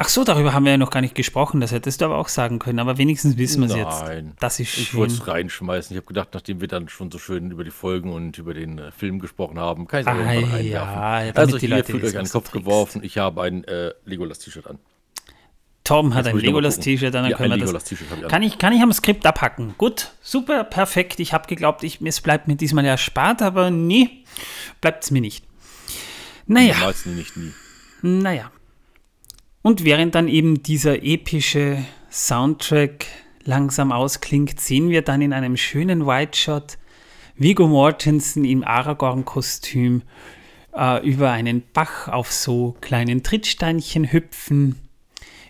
Ach 0.00 0.08
so, 0.08 0.22
darüber 0.22 0.52
haben 0.52 0.64
wir 0.64 0.70
ja 0.70 0.78
noch 0.78 0.90
gar 0.90 1.00
nicht 1.00 1.16
gesprochen. 1.16 1.60
Das 1.60 1.72
hättest 1.72 2.00
du 2.00 2.04
aber 2.04 2.18
auch 2.18 2.28
sagen 2.28 2.60
können. 2.60 2.78
Aber 2.78 2.98
wenigstens 2.98 3.36
wissen 3.36 3.62
wir 3.62 3.68
es 3.70 3.74
jetzt. 3.74 4.02
Nein. 4.04 4.34
Das 4.38 4.60
ist 4.60 4.78
Ich 4.78 4.88
schön. 4.90 5.00
wollte 5.00 5.14
es 5.14 5.26
reinschmeißen. 5.26 5.92
Ich 5.92 5.98
habe 6.00 6.06
gedacht, 6.06 6.28
nachdem 6.34 6.60
wir 6.60 6.68
dann 6.68 6.88
schon 6.88 7.10
so 7.10 7.18
schön 7.18 7.50
über 7.50 7.64
die 7.64 7.72
Folgen 7.72 8.12
und 8.12 8.38
über 8.38 8.54
den 8.54 8.78
äh, 8.78 8.92
Film 8.92 9.18
gesprochen 9.18 9.58
haben, 9.58 9.88
kann 9.88 10.00
ich 10.00 10.06
es 10.06 10.12
Ah, 10.12 10.16
irgendwann 10.16 10.50
reinwerfen. 10.52 10.70
ja, 10.70 11.32
also 11.34 11.58
die 11.58 11.66
hier 11.66 11.84
fühlt 11.84 12.04
euch 12.04 12.16
an 12.16 12.26
du 12.26 12.30
Kopf 12.30 12.52
geworfen. 12.52 13.02
Ich 13.02 13.18
habe 13.18 13.42
ein 13.42 13.64
äh, 13.64 13.92
Legolas-T-Shirt 14.04 14.68
an. 14.68 14.78
Torben 15.82 16.14
hat 16.14 16.26
Jetzt 16.26 16.34
ein 16.34 16.38
ich 16.38 16.44
Legolas-T-Shirt, 16.44 17.12
dann 17.14 17.28
Ja, 17.28 17.36
können 17.36 17.52
ein 17.54 17.60
wir 17.60 17.72
das. 17.72 17.90
Ich 17.90 17.98
an. 18.12 18.28
Kann 18.28 18.42
ich, 18.44 18.58
kann 18.58 18.72
ich 18.72 18.80
am 18.82 18.92
Skript 18.92 19.26
abhacken. 19.26 19.74
Gut, 19.78 20.12
super, 20.22 20.62
perfekt. 20.62 21.18
Ich 21.18 21.32
habe 21.32 21.48
geglaubt, 21.48 21.82
ich, 21.82 22.00
es 22.02 22.20
bleibt 22.20 22.46
mir 22.46 22.54
diesmal 22.54 22.84
erspart, 22.84 23.42
aber 23.42 23.70
nee, 23.72 24.22
bleibt 24.80 25.02
es 25.02 25.10
mir 25.10 25.22
nicht. 25.22 25.44
Naja. 26.46 26.74
Niemals, 26.76 27.04
nie, 27.06 27.14
nicht 27.14 27.36
nie. 27.36 27.52
Naja. 28.02 28.52
Und 29.68 29.84
während 29.84 30.14
dann 30.14 30.28
eben 30.28 30.62
dieser 30.62 31.02
epische 31.04 31.84
Soundtrack 32.10 33.04
langsam 33.44 33.92
ausklingt, 33.92 34.58
sehen 34.58 34.88
wir 34.88 35.02
dann 35.02 35.20
in 35.20 35.34
einem 35.34 35.58
schönen 35.58 36.06
White 36.06 36.38
Shot 36.38 36.78
Viggo 37.36 37.68
Mortensen 37.68 38.46
im 38.46 38.64
Aragorn-Kostüm 38.64 40.00
äh, 40.74 41.06
über 41.06 41.32
einen 41.32 41.62
Bach 41.74 42.08
auf 42.08 42.32
so 42.32 42.78
kleinen 42.80 43.22
Trittsteinchen 43.22 44.10
hüpfen, 44.10 44.76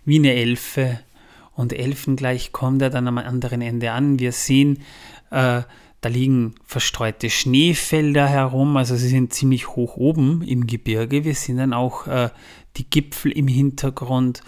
wie 0.05 0.17
eine 0.17 0.35
Elfe. 0.35 0.99
Und 1.55 1.73
elfengleich 1.73 2.51
kommt 2.51 2.83
er 2.83 2.91
dann 2.91 3.07
am 3.07 3.19
anderen 3.19 3.63
Ende 3.63 3.93
an. 3.93 4.19
Wir 4.19 4.33
sehen, 4.33 4.79
äh, 5.31 5.63
da 6.01 6.09
liegen 6.09 6.57
verstreute 6.65 7.31
Schneefelder 7.31 8.27
herum, 8.27 8.77
also 8.77 8.97
sie 8.97 9.09
sind 9.09 9.33
ziemlich 9.33 9.69
hoch 9.69 9.97
oben 9.97 10.43
im 10.43 10.67
Gebirge. 10.67 11.25
Wir 11.25 11.35
sehen 11.35 11.57
dann 11.59 11.73
auch 11.73 12.09
äh, 12.09 12.31
die 12.79 12.89
Gipfel 12.89 13.33
im 13.33 13.49
Hintergrund 13.49 14.41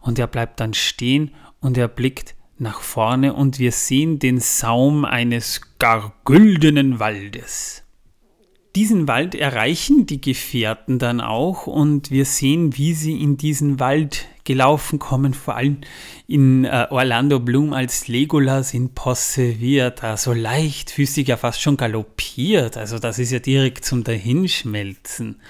und 0.00 0.18
er 0.18 0.26
bleibt 0.26 0.60
dann 0.60 0.74
stehen 0.74 1.30
und 1.60 1.78
er 1.78 1.88
blickt 1.88 2.34
nach 2.58 2.80
vorne 2.80 3.34
und 3.34 3.58
wir 3.58 3.72
sehen 3.72 4.18
den 4.18 4.40
Saum 4.40 5.04
eines 5.04 5.60
gar 5.78 6.12
güldenen 6.24 7.00
Waldes. 7.00 7.84
Diesen 8.76 9.06
Wald 9.06 9.36
erreichen 9.36 10.06
die 10.06 10.20
Gefährten 10.20 10.98
dann 10.98 11.20
auch 11.20 11.68
und 11.68 12.10
wir 12.10 12.24
sehen, 12.24 12.76
wie 12.76 12.92
sie 12.92 13.20
in 13.22 13.36
diesen 13.36 13.78
Wald 13.78 14.26
gelaufen 14.42 14.98
kommen, 14.98 15.32
vor 15.32 15.54
allem 15.54 15.78
in 16.26 16.64
äh, 16.64 16.88
Orlando 16.90 17.38
Bloom 17.38 17.72
als 17.72 18.08
Legolas 18.08 18.74
in 18.74 18.92
Posse, 18.92 19.42
er 19.60 19.92
da 19.92 20.16
so 20.16 20.32
leichtfüßig 20.32 21.28
ja 21.28 21.36
fast 21.36 21.62
schon 21.62 21.76
galoppiert. 21.76 22.76
Also 22.76 22.98
das 22.98 23.20
ist 23.20 23.30
ja 23.30 23.38
direkt 23.38 23.84
zum 23.84 24.02
Dahinschmelzen. 24.02 25.40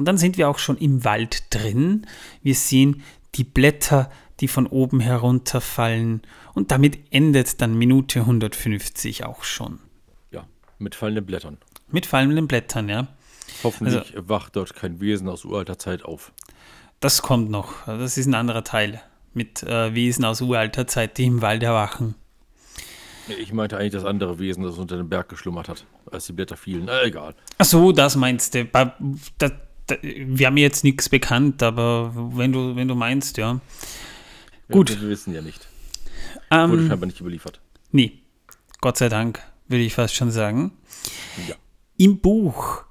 Und 0.00 0.06
dann 0.06 0.16
sind 0.16 0.38
wir 0.38 0.48
auch 0.48 0.58
schon 0.58 0.78
im 0.78 1.04
Wald 1.04 1.42
drin. 1.54 2.06
Wir 2.42 2.54
sehen 2.54 3.02
die 3.34 3.44
Blätter, 3.44 4.10
die 4.40 4.48
von 4.48 4.66
oben 4.66 4.98
herunterfallen. 4.98 6.22
Und 6.54 6.70
damit 6.70 6.98
endet 7.12 7.60
dann 7.60 7.76
Minute 7.76 8.20
150 8.20 9.24
auch 9.26 9.44
schon. 9.44 9.78
Ja, 10.30 10.46
mit 10.78 10.94
fallenden 10.94 11.26
Blättern. 11.26 11.58
Mit 11.90 12.06
fallenden 12.06 12.48
Blättern, 12.48 12.88
ja. 12.88 13.08
Hoffentlich 13.62 14.14
wacht 14.16 14.56
dort 14.56 14.74
kein 14.74 15.00
Wesen 15.00 15.28
aus 15.28 15.44
uralter 15.44 15.78
Zeit 15.78 16.02
auf. 16.02 16.32
Das 17.00 17.20
kommt 17.20 17.50
noch. 17.50 17.84
Das 17.84 18.16
ist 18.16 18.24
ein 18.26 18.32
anderer 18.34 18.64
Teil. 18.64 19.02
Mit 19.34 19.62
äh, 19.64 19.94
Wesen 19.94 20.24
aus 20.24 20.40
uralter 20.40 20.86
Zeit, 20.86 21.18
die 21.18 21.24
im 21.26 21.42
Wald 21.42 21.62
erwachen. 21.62 22.14
Ich 23.38 23.52
meinte 23.52 23.76
eigentlich 23.76 23.92
das 23.92 24.06
andere 24.06 24.38
Wesen, 24.38 24.62
das 24.64 24.78
unter 24.78 24.96
dem 24.96 25.10
Berg 25.10 25.28
geschlummert 25.28 25.68
hat, 25.68 25.84
als 26.10 26.24
die 26.26 26.32
Blätter 26.32 26.56
fielen. 26.56 26.86
Na, 26.86 27.02
egal. 27.02 27.34
Ach 27.58 27.66
so, 27.66 27.92
das 27.92 28.16
meinst 28.16 28.54
du. 28.54 28.64
Ba- 28.64 28.96
Wir 30.02 30.46
haben 30.46 30.56
jetzt 30.56 30.84
nichts 30.84 31.08
bekannt, 31.08 31.62
aber 31.62 32.12
wenn 32.36 32.52
du, 32.52 32.76
wenn 32.76 32.88
du 32.88 32.94
meinst, 32.94 33.36
ja. 33.36 33.60
Gut. 34.70 34.90
Wir, 34.90 35.00
wir 35.02 35.08
wissen 35.08 35.34
ja 35.34 35.42
nicht. 35.42 35.66
Wurde 36.50 36.82
Ähm, 36.82 36.88
scheinbar 36.88 37.06
nicht 37.06 37.20
überliefert. 37.20 37.60
nee, 37.92 38.12
Gott 38.80 38.96
sei 38.98 39.08
Dank, 39.08 39.40
würde 39.68 39.84
ich 39.84 39.94
fast 39.94 40.14
schon 40.14 40.30
sagen. 40.30 40.72
Ja. 41.48 41.54
Im 41.96 42.20
Buch 42.20 42.84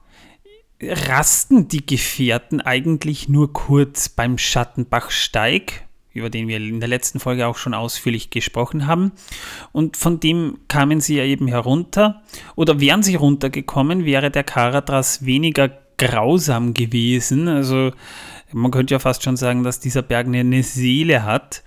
rasten 0.81 1.67
die 1.67 1.85
Gefährten 1.85 2.61
eigentlich 2.61 3.27
nur 3.27 3.51
kurz 3.53 4.07
beim 4.09 4.37
Schattenbachsteig, 4.37 5.85
über 6.13 6.29
den 6.29 6.47
wir 6.47 6.57
in 6.57 6.79
der 6.79 6.89
letzten 6.89 7.19
Folge 7.19 7.47
auch 7.47 7.57
schon 7.57 7.73
ausführlich 7.73 8.29
gesprochen 8.29 8.87
haben. 8.87 9.11
Und 9.71 9.97
von 9.97 10.19
dem 10.19 10.59
kamen 10.67 11.01
sie 11.01 11.17
ja 11.17 11.23
eben 11.23 11.47
herunter. 11.47 12.23
Oder 12.55 12.79
wären 12.79 13.03
sie 13.03 13.15
runtergekommen, 13.15 14.05
wäre 14.05 14.31
der 14.31 14.43
Karadras 14.43 15.25
weniger 15.25 15.69
grausam 15.99 16.73
gewesen. 16.73 17.47
Also 17.47 17.91
man 18.51 18.71
könnte 18.71 18.95
ja 18.95 18.99
fast 18.99 19.23
schon 19.23 19.37
sagen, 19.37 19.63
dass 19.63 19.79
dieser 19.79 20.01
Berg 20.01 20.27
eine 20.27 20.63
Seele 20.63 21.23
hat. 21.23 21.63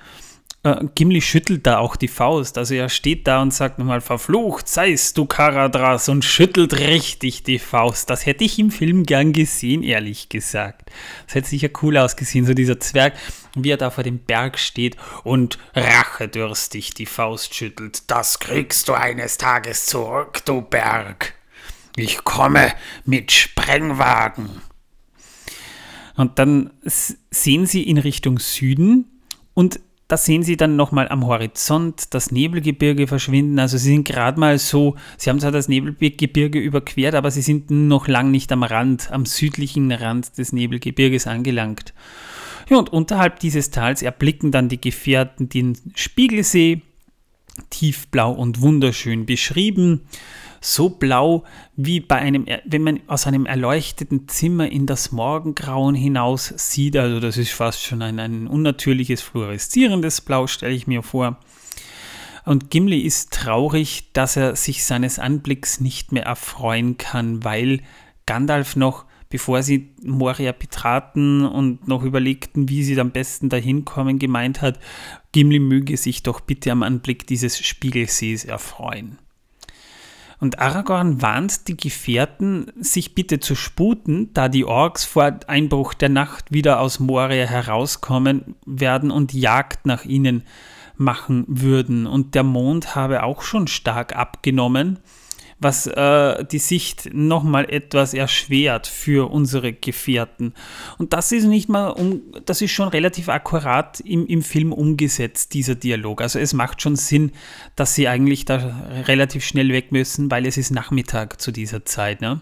Äh, 0.64 0.84
Gimli 0.94 1.20
schüttelt 1.20 1.66
da 1.66 1.78
auch 1.78 1.96
die 1.96 2.08
Faust. 2.08 2.56
Also 2.56 2.74
er 2.74 2.88
steht 2.88 3.26
da 3.26 3.42
und 3.42 3.52
sagt 3.52 3.78
nochmal, 3.78 4.00
verflucht 4.00 4.68
seist 4.68 5.18
du, 5.18 5.26
Karadras, 5.26 6.08
und 6.08 6.24
schüttelt 6.24 6.78
richtig 6.78 7.42
die 7.42 7.58
Faust. 7.58 8.10
Das 8.10 8.26
hätte 8.26 8.44
ich 8.44 8.58
im 8.58 8.70
Film 8.70 9.04
gern 9.04 9.32
gesehen, 9.32 9.82
ehrlich 9.82 10.28
gesagt. 10.28 10.90
Das 11.26 11.34
hätte 11.34 11.48
sicher 11.48 11.68
cool 11.82 11.96
ausgesehen, 11.96 12.46
so 12.46 12.54
dieser 12.54 12.78
Zwerg, 12.78 13.14
wie 13.56 13.70
er 13.70 13.76
da 13.76 13.90
vor 13.90 14.04
dem 14.04 14.18
Berg 14.18 14.58
steht 14.58 14.96
und 15.24 15.58
rachedürstig 15.74 16.94
die 16.94 17.06
Faust 17.06 17.54
schüttelt. 17.54 18.10
Das 18.10 18.38
kriegst 18.38 18.88
du 18.88 18.94
eines 18.94 19.38
Tages 19.38 19.86
zurück, 19.86 20.44
du 20.44 20.62
Berg. 20.62 21.34
Ich 21.96 22.24
komme 22.24 22.72
mit 23.04 23.32
Sprengwagen. 23.32 24.48
Und 26.16 26.38
dann 26.38 26.70
sehen 26.84 27.66
sie 27.66 27.82
in 27.82 27.98
Richtung 27.98 28.38
Süden 28.38 29.06
und 29.54 29.80
da 30.08 30.18
sehen 30.18 30.42
sie 30.42 30.58
dann 30.58 30.76
nochmal 30.76 31.08
am 31.08 31.26
Horizont 31.26 32.12
das 32.12 32.30
Nebelgebirge 32.30 33.06
verschwinden. 33.06 33.58
Also 33.58 33.78
sie 33.78 33.92
sind 33.92 34.06
gerade 34.06 34.38
mal 34.38 34.58
so, 34.58 34.94
sie 35.16 35.30
haben 35.30 35.40
zwar 35.40 35.52
das 35.52 35.68
Nebelgebirge 35.68 36.58
überquert, 36.58 37.14
aber 37.14 37.30
sie 37.30 37.40
sind 37.40 37.70
noch 37.70 38.08
lang 38.08 38.30
nicht 38.30 38.52
am 38.52 38.62
Rand, 38.62 39.10
am 39.10 39.24
südlichen 39.24 39.90
Rand 39.90 40.36
des 40.36 40.52
Nebelgebirges 40.52 41.26
angelangt. 41.26 41.94
Ja, 42.68 42.76
und 42.76 42.92
unterhalb 42.92 43.40
dieses 43.40 43.70
Tals 43.70 44.02
erblicken 44.02 44.52
dann 44.52 44.68
die 44.68 44.80
Gefährten 44.80 45.48
den 45.48 45.78
Spiegelsee, 45.94 46.82
tiefblau 47.70 48.32
und 48.32 48.60
wunderschön 48.60 49.24
beschrieben. 49.24 50.02
So 50.64 50.88
blau 50.88 51.44
wie 51.76 52.00
bei 52.00 52.16
einem, 52.16 52.46
wenn 52.64 52.82
man 52.82 53.00
aus 53.08 53.26
einem 53.26 53.46
erleuchteten 53.46 54.28
Zimmer 54.28 54.70
in 54.70 54.86
das 54.86 55.10
Morgengrauen 55.10 55.96
hinaus 55.96 56.54
sieht. 56.56 56.96
Also 56.96 57.18
das 57.18 57.36
ist 57.36 57.50
fast 57.50 57.82
schon 57.82 58.00
ein, 58.00 58.20
ein 58.20 58.46
unnatürliches 58.46 59.20
fluoreszierendes 59.20 60.20
Blau, 60.20 60.46
stelle 60.46 60.72
ich 60.72 60.86
mir 60.86 61.02
vor. 61.02 61.38
Und 62.44 62.70
Gimli 62.70 63.00
ist 63.00 63.32
traurig, 63.32 64.12
dass 64.12 64.36
er 64.36 64.56
sich 64.56 64.84
seines 64.84 65.18
Anblicks 65.18 65.80
nicht 65.80 66.12
mehr 66.12 66.24
erfreuen 66.24 66.96
kann, 66.96 67.44
weil 67.44 67.80
Gandalf 68.26 68.76
noch, 68.76 69.04
bevor 69.28 69.62
sie 69.62 69.94
Moria 70.02 70.52
betraten 70.52 71.44
und 71.44 71.88
noch 71.88 72.02
überlegten, 72.02 72.68
wie 72.68 72.84
sie 72.84 73.00
am 73.00 73.10
besten 73.10 73.48
dahin 73.48 73.84
kommen, 73.84 74.18
gemeint 74.18 74.60
hat, 74.60 74.78
Gimli 75.32 75.58
möge 75.58 75.96
sich 75.96 76.22
doch 76.22 76.40
bitte 76.40 76.70
am 76.70 76.82
Anblick 76.82 77.26
dieses 77.26 77.58
Spiegelsees 77.58 78.44
erfreuen. 78.44 79.18
Und 80.42 80.58
Aragorn 80.58 81.22
warnt 81.22 81.68
die 81.68 81.76
Gefährten, 81.76 82.66
sich 82.80 83.14
bitte 83.14 83.38
zu 83.38 83.54
sputen, 83.54 84.34
da 84.34 84.48
die 84.48 84.64
Orks 84.64 85.04
vor 85.04 85.38
Einbruch 85.46 85.94
der 85.94 86.08
Nacht 86.08 86.50
wieder 86.50 86.80
aus 86.80 86.98
Moria 86.98 87.46
herauskommen 87.46 88.56
werden 88.66 89.12
und 89.12 89.32
Jagd 89.32 89.86
nach 89.86 90.04
ihnen 90.04 90.42
machen 90.96 91.44
würden. 91.46 92.08
Und 92.08 92.34
der 92.34 92.42
Mond 92.42 92.96
habe 92.96 93.22
auch 93.22 93.42
schon 93.42 93.68
stark 93.68 94.16
abgenommen, 94.16 94.98
was 95.62 95.86
äh, 95.86 96.44
die 96.44 96.58
Sicht 96.58 97.10
nochmal 97.12 97.70
etwas 97.70 98.14
erschwert 98.14 98.86
für 98.86 99.30
unsere 99.30 99.72
Gefährten. 99.72 100.54
Und 100.98 101.12
das 101.12 101.32
ist 101.32 101.44
nicht 101.44 101.68
mal, 101.68 101.88
um, 101.88 102.22
das 102.44 102.62
ist 102.62 102.72
schon 102.72 102.88
relativ 102.88 103.28
akkurat 103.28 104.00
im, 104.00 104.26
im 104.26 104.42
Film 104.42 104.72
umgesetzt, 104.72 105.54
dieser 105.54 105.74
Dialog. 105.74 106.20
Also 106.20 106.38
es 106.38 106.52
macht 106.52 106.82
schon 106.82 106.96
Sinn, 106.96 107.32
dass 107.76 107.94
sie 107.94 108.08
eigentlich 108.08 108.44
da 108.44 108.56
relativ 109.06 109.44
schnell 109.44 109.68
weg 109.70 109.92
müssen, 109.92 110.30
weil 110.30 110.46
es 110.46 110.56
ist 110.56 110.70
Nachmittag 110.70 111.40
zu 111.40 111.52
dieser 111.52 111.84
Zeit. 111.84 112.20
Ne? 112.20 112.40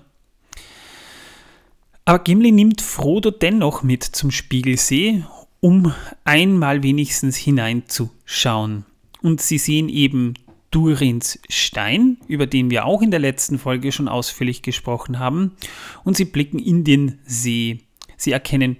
Aber 2.04 2.20
Gimli 2.20 2.52
nimmt 2.52 2.80
Frodo 2.80 3.30
dennoch 3.30 3.82
mit 3.82 4.02
zum 4.02 4.30
Spiegelsee, 4.30 5.24
um 5.60 5.92
einmal 6.24 6.82
wenigstens 6.82 7.36
hineinzuschauen. 7.36 8.84
Und 9.22 9.40
sie 9.40 9.58
sehen 9.58 9.88
eben 9.88 10.34
Durins 10.70 11.38
Stein, 11.48 12.18
über 12.28 12.46
den 12.46 12.70
wir 12.70 12.84
auch 12.84 13.02
in 13.02 13.10
der 13.10 13.20
letzten 13.20 13.58
Folge 13.58 13.92
schon 13.92 14.08
ausführlich 14.08 14.62
gesprochen 14.62 15.18
haben. 15.18 15.56
Und 16.04 16.16
sie 16.16 16.24
blicken 16.24 16.58
in 16.58 16.84
den 16.84 17.18
See. 17.24 17.80
Sie 18.16 18.32
erkennen 18.32 18.76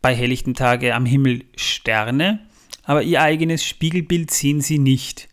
bei 0.00 0.14
helllichten 0.14 0.54
Tage 0.54 0.94
am 0.94 1.06
Himmel 1.06 1.44
Sterne, 1.56 2.40
aber 2.84 3.02
ihr 3.02 3.22
eigenes 3.22 3.64
Spiegelbild 3.64 4.30
sehen 4.30 4.60
sie 4.60 4.78
nicht. 4.78 5.28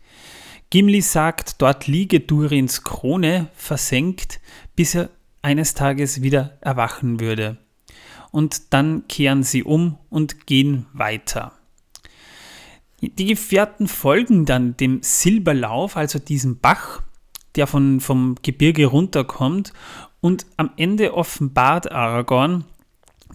Gimli 0.70 1.02
sagt, 1.02 1.60
dort 1.60 1.86
liege 1.86 2.20
Durins 2.20 2.82
Krone 2.82 3.50
versenkt, 3.54 4.40
bis 4.74 4.94
er 4.94 5.10
eines 5.42 5.74
Tages 5.74 6.22
wieder 6.22 6.56
erwachen 6.62 7.20
würde. 7.20 7.58
Und 8.30 8.72
dann 8.72 9.06
kehren 9.08 9.42
sie 9.42 9.62
um 9.62 9.98
und 10.08 10.46
gehen 10.46 10.86
weiter. 10.94 11.52
Die 13.02 13.26
Gefährten 13.26 13.88
folgen 13.88 14.46
dann 14.46 14.76
dem 14.76 15.02
Silberlauf, 15.02 15.96
also 15.96 16.20
diesem 16.20 16.60
Bach, 16.60 17.02
der 17.56 17.66
von, 17.66 18.00
vom 18.00 18.36
Gebirge 18.42 18.86
runterkommt, 18.86 19.72
und 20.20 20.46
am 20.56 20.70
Ende 20.76 21.14
offenbart 21.14 21.90
Aragorn, 21.90 22.64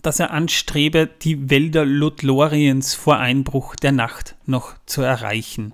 dass 0.03 0.21
er 0.21 0.31
anstrebe, 0.31 1.09
die 1.21 1.49
Wälder 1.49 1.83
Lothloriens 1.83 2.93
vor 2.93 3.17
Einbruch 3.17 3.75
der 3.75 3.91
Nacht 3.91 4.35
noch 4.45 4.73
zu 4.85 5.01
erreichen. 5.01 5.73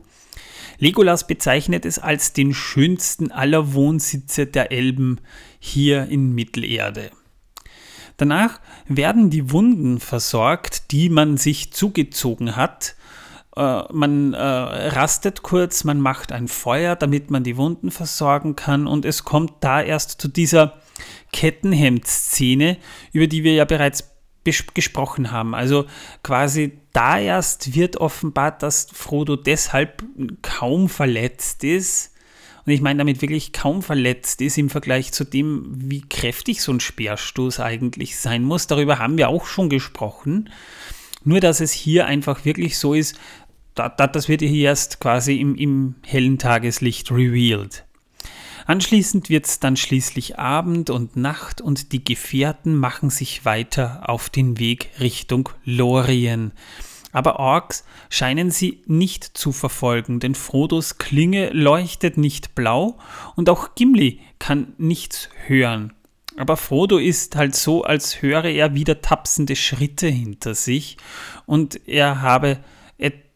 Legolas 0.80 1.28
bezeichnet 1.28 1.86
es 1.86 2.00
als 2.00 2.34
den 2.34 2.56
schönsten 2.56 3.32
aller 3.32 3.74
Wohnsitze 3.74 4.48
der 4.48 4.72
Elben 4.72 5.20
hier 5.60 6.08
in 6.08 6.34
Mittelerde. 6.34 7.12
Danach 8.18 8.60
werden 8.88 9.30
die 9.30 9.52
Wunden 9.52 10.00
versorgt, 10.00 10.92
die 10.92 11.10
man 11.10 11.38
sich 11.38 11.72
zugezogen 11.72 12.56
hat. 12.56 12.96
Äh, 13.55 13.83
man 13.91 14.33
äh, 14.33 14.38
rastet 14.38 15.43
kurz, 15.43 15.83
man 15.83 16.00
macht 16.00 16.31
ein 16.31 16.48
Feuer, 16.48 16.95
damit 16.95 17.29
man 17.29 17.43
die 17.43 17.57
Wunden 17.57 17.91
versorgen 17.91 18.55
kann 18.55 18.88
und 18.88 19.05
es 19.05 19.24
kommt 19.24 19.53
da 19.62 19.81
erst 19.81 20.22
zu 20.22 20.27
dieser 20.27 20.79
Kettenhemd-Szene, 21.31 22.77
über 23.12 23.27
die 23.27 23.43
wir 23.43 23.53
ja 23.53 23.65
bereits 23.65 24.10
gesprochen 24.43 25.31
haben. 25.31 25.55
Also 25.55 25.86
quasi 26.22 26.79
da 26.91 27.17
erst 27.17 27.75
wird 27.75 27.98
offenbart, 27.98 28.62
dass 28.62 28.88
Frodo 28.91 29.36
deshalb 29.36 30.03
kaum 30.41 30.89
verletzt 30.89 31.63
ist. 31.63 32.12
Und 32.65 32.72
ich 32.72 32.81
meine 32.81 33.00
damit 33.00 33.22
wirklich 33.22 33.51
kaum 33.51 33.81
verletzt 33.81 34.41
ist 34.41 34.57
im 34.57 34.69
Vergleich 34.69 35.12
zu 35.12 35.24
dem, 35.24 35.65
wie 35.75 36.01
kräftig 36.01 36.62
so 36.62 36.72
ein 36.72 36.79
Speerstoß 36.79 37.60
eigentlich 37.60 38.17
sein 38.17 38.43
muss. 38.43 38.67
Darüber 38.67 39.00
haben 39.00 39.17
wir 39.17 39.29
auch 39.29 39.45
schon 39.45 39.69
gesprochen. 39.69 40.50
Nur, 41.25 41.39
dass 41.39 41.62
es 41.62 41.72
hier 41.72 42.05
einfach 42.05 42.43
wirklich 42.43 42.77
so 42.77 42.93
ist, 42.93 43.17
da, 43.75 43.89
da, 43.89 44.08
das 44.08 44.30
wird 44.30 44.42
hier 44.42 44.70
erst 44.70 45.00
quasi 45.00 45.39
im, 45.39 45.56
im 45.56 45.96
hellen 46.06 46.38
Tageslicht 46.38 47.12
revealed. 47.12 47.86
Anschließend 48.65 49.30
wird 49.30 49.46
es 49.46 49.60
dann 49.60 49.75
schließlich 49.75 50.39
Abend 50.39 50.89
und 50.89 51.18
Nacht 51.18 51.60
und 51.60 51.92
die 51.92 52.03
Gefährten 52.03 52.75
machen 52.75 53.10
sich 53.10 53.44
weiter 53.44 54.03
auf 54.08 54.30
den 54.30 54.58
Weg 54.58 54.89
Richtung 55.00 55.50
Lorien. 55.65 56.53
Aber 57.12 57.39
Orks 57.39 57.84
scheinen 58.10 58.51
sie 58.51 58.82
nicht 58.88 59.38
zu 59.38 59.51
verfolgen, 59.51 60.20
denn 60.20 60.34
Frodos 60.34 60.98
Klinge 60.98 61.50
leuchtet 61.50 62.18
nicht 62.18 62.56
blau 62.56 62.98
und 63.36 63.50
auch 63.50 63.75
Gimli 63.75 64.20
kann 64.39 64.74
nichts 64.77 65.30
hören. 65.46 65.94
Aber 66.38 66.58
Frodo 66.58 66.98
ist 66.98 67.36
halt 67.36 67.56
so, 67.56 67.84
als 67.84 68.22
höre 68.22 68.46
er 68.46 68.74
wieder 68.74 69.01
tapsende 69.01 69.56
Schritte 69.56 70.08
hinter 70.08 70.56
sich 70.56 70.98
und 71.46 71.88
er 71.88 72.22
habe 72.22 72.58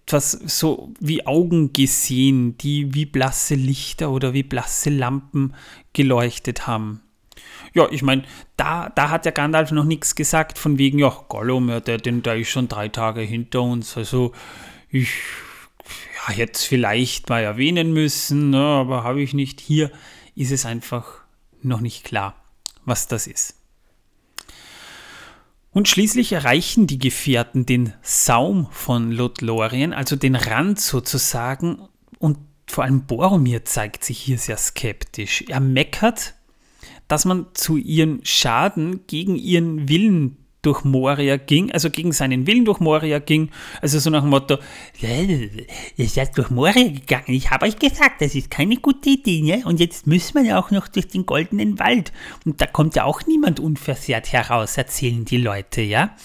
etwas 0.07 0.31
so 0.31 0.93
wie 1.01 1.27
Augen 1.27 1.73
gesehen, 1.73 2.57
die 2.57 2.93
wie 2.93 3.05
blasse 3.05 3.55
Lichter 3.55 4.09
oder 4.09 4.33
wie 4.33 4.43
blasse 4.43 4.89
Lampen 4.89 5.53
geleuchtet 5.91 6.65
haben. 6.65 7.01
Ja, 7.73 7.89
ich 7.91 8.03
meine, 8.03 8.23
da, 8.55 8.89
da 8.89 9.09
hat 9.09 9.25
ja 9.25 9.31
Gandalf 9.31 9.71
noch 9.71 9.83
nichts 9.83 10.15
gesagt, 10.15 10.57
von 10.57 10.77
wegen, 10.77 10.97
ja, 10.97 11.09
Gollum, 11.27 11.69
ja, 11.69 11.81
der, 11.81 11.97
der 11.97 12.37
ist 12.37 12.47
schon 12.49 12.69
drei 12.69 12.87
Tage 12.87 13.19
hinter 13.19 13.61
uns. 13.61 13.97
Also, 13.97 14.31
ich 14.89 15.09
ja, 16.29 16.45
es 16.45 16.63
vielleicht 16.63 17.27
mal 17.27 17.43
erwähnen 17.43 17.91
müssen, 17.91 18.51
ne, 18.51 18.61
aber 18.61 19.03
habe 19.03 19.21
ich 19.21 19.33
nicht. 19.33 19.59
Hier 19.59 19.91
ist 20.35 20.51
es 20.51 20.65
einfach 20.65 21.21
noch 21.61 21.81
nicht 21.81 22.05
klar, 22.05 22.35
was 22.85 23.07
das 23.07 23.27
ist. 23.27 23.56
Und 25.71 25.87
schließlich 25.87 26.31
erreichen 26.31 26.87
die 26.87 26.97
Gefährten 26.97 27.65
den 27.65 27.93
Saum 28.01 28.67
von 28.71 29.11
Lothlorien, 29.11 29.93
also 29.93 30.15
den 30.15 30.35
Rand 30.35 30.79
sozusagen, 30.79 31.87
und 32.19 32.39
vor 32.67 32.83
allem 32.83 33.05
Boromir 33.05 33.63
zeigt 33.65 34.03
sich 34.03 34.19
hier 34.19 34.37
sehr 34.37 34.57
skeptisch. 34.57 35.43
Er 35.47 35.59
meckert, 35.59 36.35
dass 37.07 37.25
man 37.25 37.47
zu 37.53 37.77
ihren 37.77 38.25
Schaden 38.25 39.05
gegen 39.07 39.35
ihren 39.35 39.87
Willen 39.87 40.37
durch 40.67 40.83
Moria 40.83 41.37
ging, 41.37 41.71
also 41.71 41.89
gegen 41.89 42.11
seinen 42.11 42.45
Willen 42.45 42.65
durch 42.65 42.81
Moria 42.81 43.19
ging, 43.19 43.49
also 43.81 43.99
so 43.99 44.09
nach 44.09 44.21
dem 44.21 44.29
Motto, 44.29 44.57
ihr 44.99 46.09
seid 46.09 46.37
durch 46.37 46.49
Moria 46.49 46.83
gegangen, 46.83 47.29
ich 47.29 47.49
habe 47.49 47.65
euch 47.65 47.79
gesagt, 47.79 48.19
das 48.21 48.35
ist 48.35 48.51
keine 48.51 48.75
gute 48.75 49.11
Idee, 49.11 49.41
ne? 49.41 49.63
und 49.65 49.79
jetzt 49.79 50.07
müssen 50.07 50.35
wir 50.35 50.43
ja 50.43 50.59
auch 50.59 50.69
noch 50.69 50.89
durch 50.89 51.07
den 51.07 51.25
goldenen 51.25 51.79
Wald 51.79 52.11
und 52.45 52.59
da 52.59 52.65
kommt 52.65 52.97
ja 52.97 53.05
auch 53.05 53.25
niemand 53.25 53.61
unversehrt 53.61 54.33
heraus, 54.33 54.77
erzählen 54.77 55.23
die 55.23 55.37
Leute, 55.37 55.81
ja. 55.81 56.15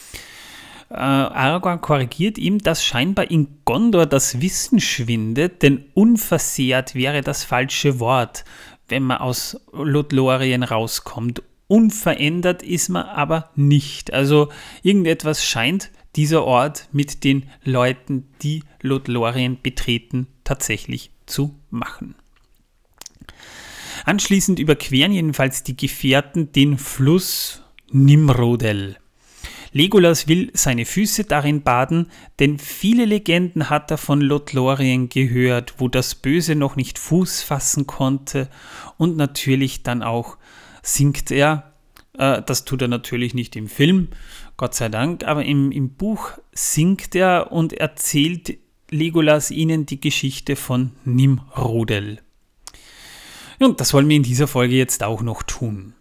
Äh, 0.90 0.96
Aragorn 0.96 1.80
korrigiert 1.80 2.36
ihm, 2.36 2.58
dass 2.58 2.84
scheinbar 2.84 3.30
in 3.30 3.46
Gondor 3.64 4.06
das 4.06 4.40
Wissen 4.40 4.80
schwindet, 4.80 5.62
denn 5.62 5.84
unversehrt 5.94 6.96
wäre 6.96 7.22
das 7.22 7.44
falsche 7.44 8.00
Wort, 8.00 8.44
wenn 8.88 9.04
man 9.04 9.18
aus 9.18 9.58
Lothlorien 9.72 10.64
rauskommt 10.64 11.42
unverändert 11.72 12.62
ist 12.62 12.90
man 12.90 13.06
aber 13.06 13.48
nicht. 13.56 14.12
Also 14.12 14.50
irgendetwas 14.82 15.42
scheint 15.42 15.90
dieser 16.16 16.44
Ort 16.44 16.90
mit 16.92 17.24
den 17.24 17.44
Leuten, 17.64 18.28
die 18.42 18.62
Lothlorien 18.82 19.56
betreten, 19.62 20.26
tatsächlich 20.44 21.12
zu 21.24 21.54
machen. 21.70 22.14
Anschließend 24.04 24.58
überqueren 24.58 25.12
jedenfalls 25.12 25.62
die 25.62 25.74
Gefährten 25.74 26.52
den 26.52 26.76
Fluss 26.76 27.62
Nimrodel. 27.90 28.98
Legolas 29.72 30.28
will 30.28 30.50
seine 30.52 30.84
Füße 30.84 31.24
darin 31.24 31.62
baden, 31.62 32.10
denn 32.38 32.58
viele 32.58 33.06
Legenden 33.06 33.70
hat 33.70 33.90
er 33.90 33.96
von 33.96 34.20
Lothlorien 34.20 35.08
gehört, 35.08 35.76
wo 35.78 35.88
das 35.88 36.16
Böse 36.16 36.54
noch 36.54 36.76
nicht 36.76 36.98
Fuß 36.98 37.40
fassen 37.40 37.86
konnte 37.86 38.50
und 38.98 39.16
natürlich 39.16 39.82
dann 39.82 40.02
auch 40.02 40.36
singt 40.82 41.30
er. 41.30 41.72
Äh, 42.18 42.42
das 42.42 42.64
tut 42.64 42.82
er 42.82 42.88
natürlich 42.88 43.34
nicht 43.34 43.56
im 43.56 43.68
Film, 43.68 44.08
Gott 44.56 44.74
sei 44.74 44.88
Dank, 44.88 45.24
aber 45.24 45.44
im, 45.44 45.72
im 45.72 45.90
Buch 45.90 46.32
singt 46.52 47.14
er 47.14 47.52
und 47.52 47.72
erzählt 47.72 48.58
Legolas 48.90 49.50
ihnen 49.50 49.86
die 49.86 50.00
Geschichte 50.00 50.54
von 50.54 50.92
Nimrodel. 51.04 52.20
Und 53.58 53.80
das 53.80 53.94
wollen 53.94 54.08
wir 54.08 54.16
in 54.16 54.22
dieser 54.22 54.48
Folge 54.48 54.74
jetzt 54.74 55.02
auch 55.02 55.22
noch 55.22 55.42
tun. 55.42 55.94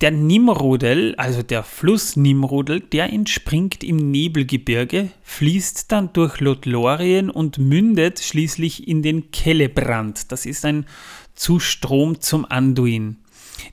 Der 0.00 0.10
Nimrodel, 0.10 1.14
also 1.16 1.42
der 1.42 1.62
Fluss 1.62 2.16
Nimrodel, 2.16 2.80
der 2.80 3.12
entspringt 3.12 3.84
im 3.84 4.10
Nebelgebirge, 4.10 5.10
fließt 5.22 5.92
dann 5.92 6.12
durch 6.14 6.40
Lothlorien 6.40 7.28
und 7.28 7.58
mündet 7.58 8.20
schließlich 8.20 8.88
in 8.88 9.02
den 9.02 9.30
Kellebrand. 9.30 10.32
Das 10.32 10.46
ist 10.46 10.64
ein 10.64 10.86
Zustrom 11.34 12.20
zum 12.20 12.46
Anduin. 12.46 13.18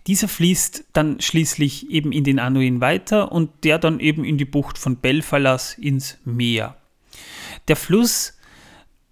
Dieser 0.07 0.27
fließt 0.27 0.85
dann 0.93 1.19
schließlich 1.19 1.89
eben 1.89 2.11
in 2.11 2.23
den 2.23 2.39
Anuin 2.39 2.81
weiter 2.81 3.31
und 3.31 3.49
der 3.63 3.79
dann 3.79 3.99
eben 3.99 4.23
in 4.23 4.37
die 4.37 4.45
Bucht 4.45 4.77
von 4.77 4.97
Belfalas 4.97 5.73
ins 5.77 6.17
Meer. 6.25 6.77
Der 7.67 7.75
Fluss 7.75 8.37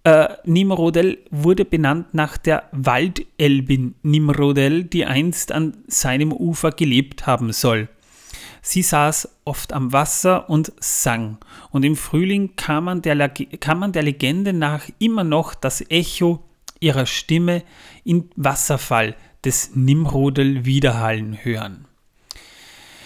äh, 0.04 0.28
Nimrodel 0.44 1.18
wurde 1.30 1.64
benannt 1.64 2.14
nach 2.14 2.36
der 2.36 2.68
Waldelbin 2.72 3.96
Nimrodel, 4.02 4.84
die 4.84 5.04
einst 5.04 5.50
an 5.50 5.78
seinem 5.88 6.32
Ufer 6.32 6.70
gelebt 6.70 7.26
haben 7.26 7.52
soll. 7.52 7.88
Sie 8.62 8.82
saß 8.82 9.28
oft 9.44 9.72
am 9.72 9.92
Wasser 9.92 10.48
und 10.50 10.72
sang, 10.80 11.38
und 11.70 11.84
im 11.84 11.96
Frühling 11.96 12.56
kann 12.56 12.84
man, 12.84 13.02
der, 13.02 13.28
kann 13.28 13.78
man 13.78 13.92
der 13.92 14.02
Legende 14.02 14.52
nach 14.52 14.88
immer 14.98 15.24
noch 15.24 15.54
das 15.54 15.88
Echo 15.88 16.42
ihrer 16.80 17.06
Stimme 17.06 17.62
im 18.04 18.28
Wasserfall 18.36 19.16
des 19.46 19.76
Nimrodel 19.76 20.64
widerhallen 20.64 21.38
hören. 21.42 21.86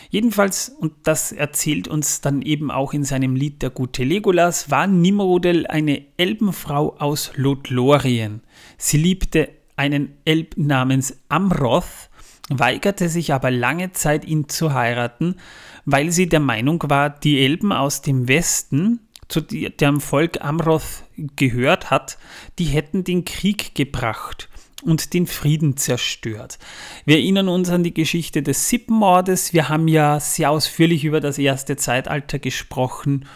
Jedenfalls, 0.08 0.70
und 0.70 0.92
das 1.04 1.30
erzählt 1.30 1.86
uns 1.86 2.20
dann 2.20 2.42
eben 2.42 2.72
auch 2.72 2.92
in 2.92 3.04
seinem 3.04 3.36
Lied 3.36 3.62
Der 3.62 3.70
gute 3.70 4.02
Legolas, 4.02 4.70
war 4.70 4.88
Nimrodel 4.88 5.68
eine 5.68 6.02
Elbenfrau 6.16 6.96
aus 6.98 7.30
Lothlorien. 7.36 8.40
Sie 8.76 8.96
liebte 8.96 9.50
einen 9.76 10.14
Elb 10.24 10.56
namens 10.56 11.16
Amroth, 11.28 12.10
weigerte 12.48 13.08
sich 13.08 13.32
aber 13.32 13.52
lange 13.52 13.92
Zeit, 13.92 14.24
ihn 14.24 14.48
zu 14.48 14.74
heiraten, 14.74 15.36
weil 15.84 16.10
sie 16.10 16.28
der 16.28 16.40
Meinung 16.40 16.82
war, 16.88 17.10
die 17.10 17.40
Elben 17.44 17.72
aus 17.72 18.02
dem 18.02 18.26
Westen, 18.26 19.00
zu 19.28 19.42
deren 19.42 20.00
Volk 20.00 20.40
Amroth 20.40 21.04
gehört 21.36 21.90
hat, 21.90 22.18
die 22.58 22.64
hätten 22.64 23.04
den 23.04 23.24
Krieg 23.24 23.76
gebracht 23.76 24.49
und 24.82 25.12
den 25.14 25.26
Frieden 25.26 25.76
zerstört. 25.76 26.58
Wir 27.04 27.16
erinnern 27.16 27.48
uns 27.48 27.68
an 27.70 27.82
die 27.82 27.94
Geschichte 27.94 28.42
des 28.42 28.68
Sippenmordes. 28.68 29.52
Wir 29.52 29.68
haben 29.68 29.88
ja 29.88 30.20
sehr 30.20 30.50
ausführlich 30.50 31.04
über 31.04 31.20
das 31.20 31.38
erste 31.38 31.76
Zeitalter 31.76 32.38
gesprochen 32.38 33.26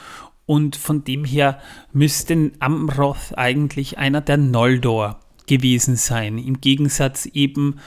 Und 0.47 0.77
von 0.77 1.05
dem 1.05 1.25
her 1.25 1.59
müsste 1.93 2.53
Amroth 2.59 3.37
eigentlich 3.37 3.99
einer 3.99 4.21
der 4.21 4.37
Noldor 4.37 5.21
gewesen 5.47 5.97
sein, 5.97 6.39
im 6.39 6.61
Gegensatz 6.61 7.27
eben 7.27 7.81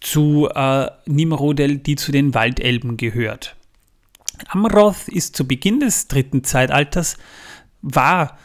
zu 0.00 0.48
äh, 0.54 0.90
Nimrodel, 1.06 1.78
die 1.78 1.96
zu 1.96 2.12
den 2.12 2.34
Waldelben 2.34 2.96
gehört. 2.96 3.56
Amroth 4.48 5.08
ist 5.08 5.36
zu 5.36 5.46
Beginn 5.46 5.80
des 5.80 6.08
dritten 6.08 6.44
Zeitalters, 6.44 7.16
war, 7.80 8.38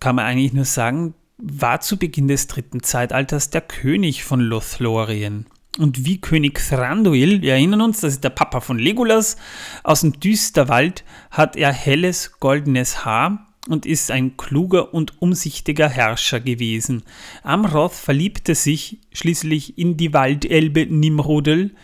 kann 0.00 0.16
man 0.16 0.24
eigentlich 0.24 0.52
nur 0.52 0.64
sagen, 0.64 1.14
war 1.42 1.80
zu 1.80 1.96
Beginn 1.96 2.28
des 2.28 2.46
dritten 2.46 2.82
Zeitalters 2.82 3.50
der 3.50 3.62
König 3.62 4.22
von 4.24 4.40
Lothlorien. 4.40 5.46
Und 5.78 6.04
wie 6.04 6.20
König 6.20 6.58
Thranduil, 6.58 7.42
wir 7.42 7.54
erinnern 7.54 7.80
uns, 7.80 8.00
das 8.00 8.14
ist 8.14 8.24
der 8.24 8.30
Papa 8.30 8.60
von 8.60 8.78
Legolas, 8.78 9.36
aus 9.82 10.02
dem 10.02 10.20
Düsterwald 10.20 11.02
hat 11.30 11.56
er 11.56 11.72
helles 11.72 12.38
goldenes 12.38 13.04
Haar 13.04 13.48
und 13.68 13.86
ist 13.86 14.10
ein 14.10 14.36
kluger 14.36 14.92
und 14.92 15.20
umsichtiger 15.20 15.88
Herrscher 15.88 16.40
gewesen. 16.40 17.02
Amroth 17.42 17.94
verliebte 17.94 18.54
sich 18.54 18.98
schließlich 19.12 19.78
in 19.78 19.96
die 19.96 20.12
Waldelbe 20.12 20.86
Nimrodel, 20.86 21.74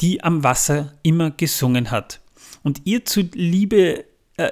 die 0.00 0.24
am 0.24 0.42
Wasser 0.42 0.94
immer 1.02 1.30
gesungen 1.30 1.90
hat. 1.90 2.20
Und 2.62 2.82
ihr 2.84 3.04
zuliebe 3.04 4.04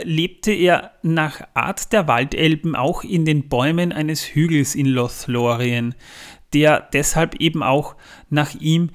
lebte 0.02 0.52
er 0.52 0.92
nach 1.02 1.42
Art 1.54 1.92
der 1.92 2.08
Waldelben 2.08 2.74
auch 2.74 3.04
in 3.04 3.24
den 3.24 3.48
Bäumen 3.48 3.92
eines 3.92 4.22
Hügels 4.22 4.74
in 4.74 4.86
Lothlorien, 4.86 5.94
der 6.52 6.80
deshalb 6.92 7.36
eben 7.36 7.62
auch 7.62 7.96
nach 8.30 8.54
ihm 8.54 8.90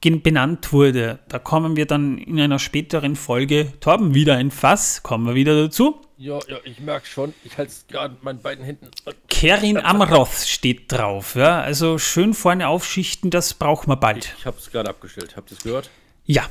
benannt 0.00 0.72
wurde. 0.72 1.18
Da 1.28 1.40
kommen 1.40 1.76
wir 1.76 1.86
dann 1.86 2.18
in 2.18 2.38
einer 2.38 2.60
späteren 2.60 3.16
Folge. 3.16 3.72
Torben, 3.80 4.14
wieder 4.14 4.36
ein 4.36 4.52
Fass, 4.52 5.02
kommen 5.02 5.26
wir 5.26 5.34
wieder 5.34 5.60
dazu. 5.60 6.00
Ja, 6.16 6.38
ja, 6.48 6.58
ich 6.64 6.78
merke 6.78 7.06
schon. 7.06 7.34
Ich 7.42 7.58
halte 7.58 7.72
es 7.72 7.86
gerade 7.88 8.14
mit 8.14 8.22
meinen 8.22 8.40
beiden 8.40 8.64
Händen. 8.64 8.88
Kerin 9.28 9.78
Amroth 9.78 10.46
steht 10.46 10.92
drauf. 10.92 11.34
Ja? 11.34 11.60
Also 11.60 11.98
schön 11.98 12.34
vorne 12.34 12.68
aufschichten, 12.68 13.30
das 13.30 13.54
braucht 13.54 13.88
man 13.88 13.98
bald. 13.98 14.32
Ich 14.38 14.46
habe 14.46 14.56
es 14.58 14.70
gerade 14.70 14.88
abgestellt. 14.88 15.36
Habt 15.36 15.50
ihr 15.50 15.56
es 15.56 15.64
gehört? 15.64 15.90
Ja. 16.24 16.48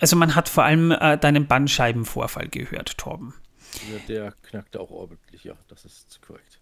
Also 0.00 0.16
man 0.16 0.34
hat 0.34 0.48
vor 0.48 0.64
allem 0.64 0.90
äh, 0.90 1.18
deinen 1.18 1.46
Bandscheibenvorfall 1.46 2.48
gehört, 2.48 2.98
Torben. 2.98 3.34
Ja, 3.92 3.98
der 4.08 4.32
knackte 4.42 4.80
auch 4.80 4.90
ordentlich, 4.90 5.44
ja, 5.44 5.54
das 5.68 5.84
ist 5.84 6.20
korrekt. 6.26 6.60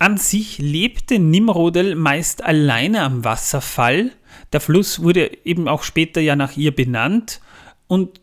An 0.00 0.16
sich 0.16 0.58
lebte 0.58 1.18
Nimrodel 1.18 1.96
meist 1.96 2.44
alleine 2.44 3.02
am 3.02 3.24
Wasserfall. 3.24 4.12
Der 4.52 4.60
Fluss 4.60 5.02
wurde 5.02 5.44
eben 5.44 5.66
auch 5.66 5.82
später 5.82 6.20
ja 6.20 6.36
nach 6.36 6.56
ihr 6.56 6.74
benannt 6.74 7.40
und 7.88 8.20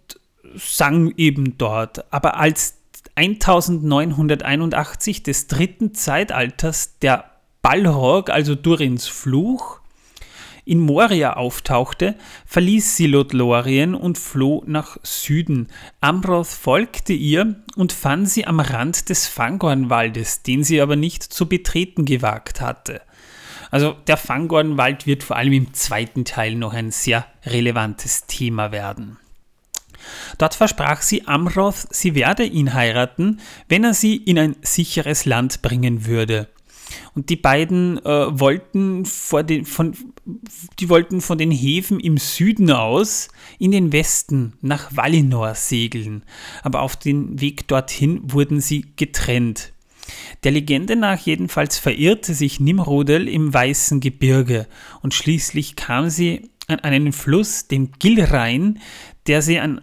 sang 0.55 1.13
eben 1.17 1.57
dort. 1.57 2.11
Aber 2.13 2.37
als 2.37 2.77
1981 3.15 5.23
des 5.23 5.47
dritten 5.47 5.93
Zeitalters 5.93 6.97
der 6.99 7.31
Balrog, 7.61 8.29
also 8.29 8.55
Durins 8.55 9.07
Fluch, 9.07 9.81
in 10.65 10.79
Moria 10.79 11.33
auftauchte, 11.33 12.15
verließ 12.45 12.97
sie 12.97 13.07
Lothlorien 13.07 13.95
und 13.95 14.17
floh 14.17 14.63
nach 14.65 14.97
Süden. 15.03 15.67
Ambroth 16.01 16.47
folgte 16.47 17.13
ihr 17.13 17.55
und 17.75 17.93
fand 17.93 18.29
sie 18.29 18.47
am 18.47 18.59
Rand 18.59 19.09
des 19.09 19.27
Fangornwaldes, 19.27 20.41
den 20.41 20.63
sie 20.63 20.81
aber 20.81 20.95
nicht 20.95 21.23
zu 21.23 21.47
betreten 21.47 22.05
gewagt 22.05 22.61
hatte. 22.61 23.01
Also 23.71 23.95
der 24.07 24.17
Fangornwald 24.17 25.05
wird 25.05 25.23
vor 25.23 25.35
allem 25.35 25.53
im 25.53 25.73
zweiten 25.73 26.25
Teil 26.25 26.55
noch 26.55 26.73
ein 26.73 26.91
sehr 26.91 27.25
relevantes 27.45 28.25
Thema 28.25 28.71
werden. 28.71 29.17
Dort 30.37 30.55
versprach 30.55 31.01
sie 31.01 31.27
Amroth, 31.27 31.87
sie 31.89 32.15
werde 32.15 32.43
ihn 32.43 32.73
heiraten, 32.73 33.39
wenn 33.67 33.83
er 33.83 33.93
sie 33.93 34.15
in 34.15 34.37
ein 34.37 34.55
sicheres 34.61 35.25
Land 35.25 35.61
bringen 35.61 36.05
würde. 36.05 36.47
Und 37.13 37.29
die 37.29 37.35
beiden 37.35 37.97
äh, 38.05 38.39
wollten, 38.39 39.05
vor 39.05 39.43
den, 39.43 39.65
von, 39.65 39.95
die 40.79 40.89
wollten 40.89 41.21
von 41.21 41.37
den 41.37 41.51
Häfen 41.51 41.99
im 41.99 42.17
Süden 42.17 42.71
aus 42.71 43.29
in 43.57 43.71
den 43.71 43.91
Westen 43.91 44.53
nach 44.61 44.95
Valinor 44.95 45.55
segeln. 45.55 46.23
Aber 46.63 46.81
auf 46.81 46.95
dem 46.95 47.39
Weg 47.41 47.67
dorthin 47.67 48.21
wurden 48.31 48.61
sie 48.61 48.85
getrennt. 48.95 49.73
Der 50.43 50.51
Legende 50.51 50.95
nach 50.95 51.19
jedenfalls 51.19 51.77
verirrte 51.77 52.33
sich 52.33 52.59
Nimrodel 52.59 53.27
im 53.27 53.53
Weißen 53.53 53.99
Gebirge 53.99 54.67
und 55.01 55.13
schließlich 55.13 55.75
kam 55.75 56.09
sie 56.09 56.49
an 56.67 56.79
einen 56.79 57.11
Fluss, 57.11 57.67
den 57.67 57.91
Gilrain, 57.99 58.79
der 59.27 59.41
sie 59.41 59.59
an 59.59 59.81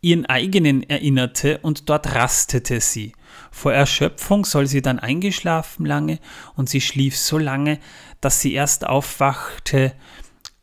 ihren 0.00 0.26
eigenen 0.26 0.82
erinnerte 0.82 1.58
und 1.62 1.88
dort 1.88 2.14
rastete 2.14 2.80
sie. 2.80 3.12
Vor 3.52 3.72
Erschöpfung 3.72 4.44
soll 4.44 4.66
sie 4.66 4.82
dann 4.82 4.98
eingeschlafen 4.98 5.86
lange 5.86 6.18
und 6.56 6.68
sie 6.68 6.80
schlief 6.80 7.16
so 7.16 7.38
lange, 7.38 7.78
dass 8.20 8.40
sie 8.40 8.54
erst 8.54 8.86
aufwachte 8.86 9.92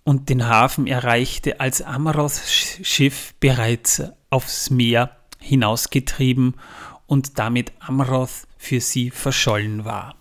und 0.04 0.28
den 0.28 0.48
Hafen 0.48 0.88
erreichte, 0.88 1.60
als 1.60 1.84
Amaroths 1.84 2.80
Schiff 2.82 3.36
bereits 3.40 4.02
aufs 4.32 4.72
Meer 4.72 5.16
hinausgetrieben 5.40 6.56
und 7.06 7.38
damit 7.38 7.72
Amaroth 7.80 8.48
für 8.58 8.82
sie 8.82 9.12
verschollen 9.12 9.86
war. 9.86 10.16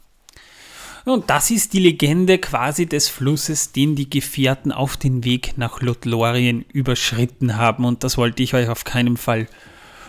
Und 1.07 1.31
das 1.31 1.51
ist 1.51 1.73
die 1.73 1.81
Legende 1.81 2.39
quasi 2.39 2.85
des 2.85 3.09
Flusses, 3.09 3.73
den 3.73 3.97
die 3.97 4.11
Gefährten 4.11 4.73
auf 4.73 4.99
den 4.99 5.25
Weg 5.25 5.57
nach 5.57 5.81
Lothlorien 5.81 6.67
überschritten 6.71 7.57
haben. 7.57 7.87
Und 7.87 8.05
das 8.05 8.19
wollte 8.19 8.43
ich 8.43 8.53
euch 8.53 8.69
auf 8.69 8.85
keinen 8.85 9.17
Fall 9.17 9.47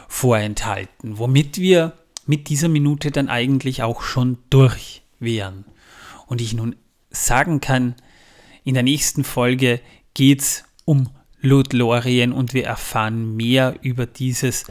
vorenthalten. 0.10 1.18
Womit 1.18 1.58
wir 1.58 1.94
mit 2.30 2.48
dieser 2.50 2.70
Minute 2.70 3.10
dann 3.10 3.28
eigentlich 3.28 3.82
auch 3.82 4.04
schon 4.04 4.38
durch 4.52 5.02
wären. 5.20 5.66
Und 6.28 6.42
ich 6.42 6.54
nun 6.54 6.76
sagen 7.10 7.60
kann, 7.60 7.96
in 8.64 8.76
der 8.76 8.84
nächsten 8.84 9.24
Folge 9.24 9.82
geht 10.14 10.42
es 10.42 10.64
um 10.86 11.10
Lothlorien 11.42 12.32
und 12.32 12.54
wir 12.54 12.66
erfahren 12.66 13.36
mehr 13.36 13.78
über 13.82 14.06
dieses 14.06 14.66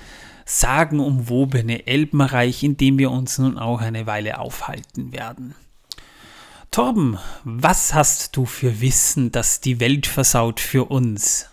sagenumwobene 0.44 1.88
Elbenreich, 1.88 2.62
in 2.62 2.77
dem 2.77 2.97
wir 2.97 3.11
uns 3.11 3.38
nun 3.38 3.59
auch 3.59 3.81
eine 3.81 4.07
Weile 4.07 4.38
aufhalten 4.38 5.12
werden. 5.12 5.57
Torben, 6.71 7.18
was 7.42 7.92
hast 7.92 8.37
du 8.37 8.47
für 8.47 8.81
Wissen, 8.81 9.33
das 9.33 9.61
die 9.61 9.81
Welt 9.81 10.07
versaut 10.07 10.61
für 10.61 10.85
uns? 10.85 11.51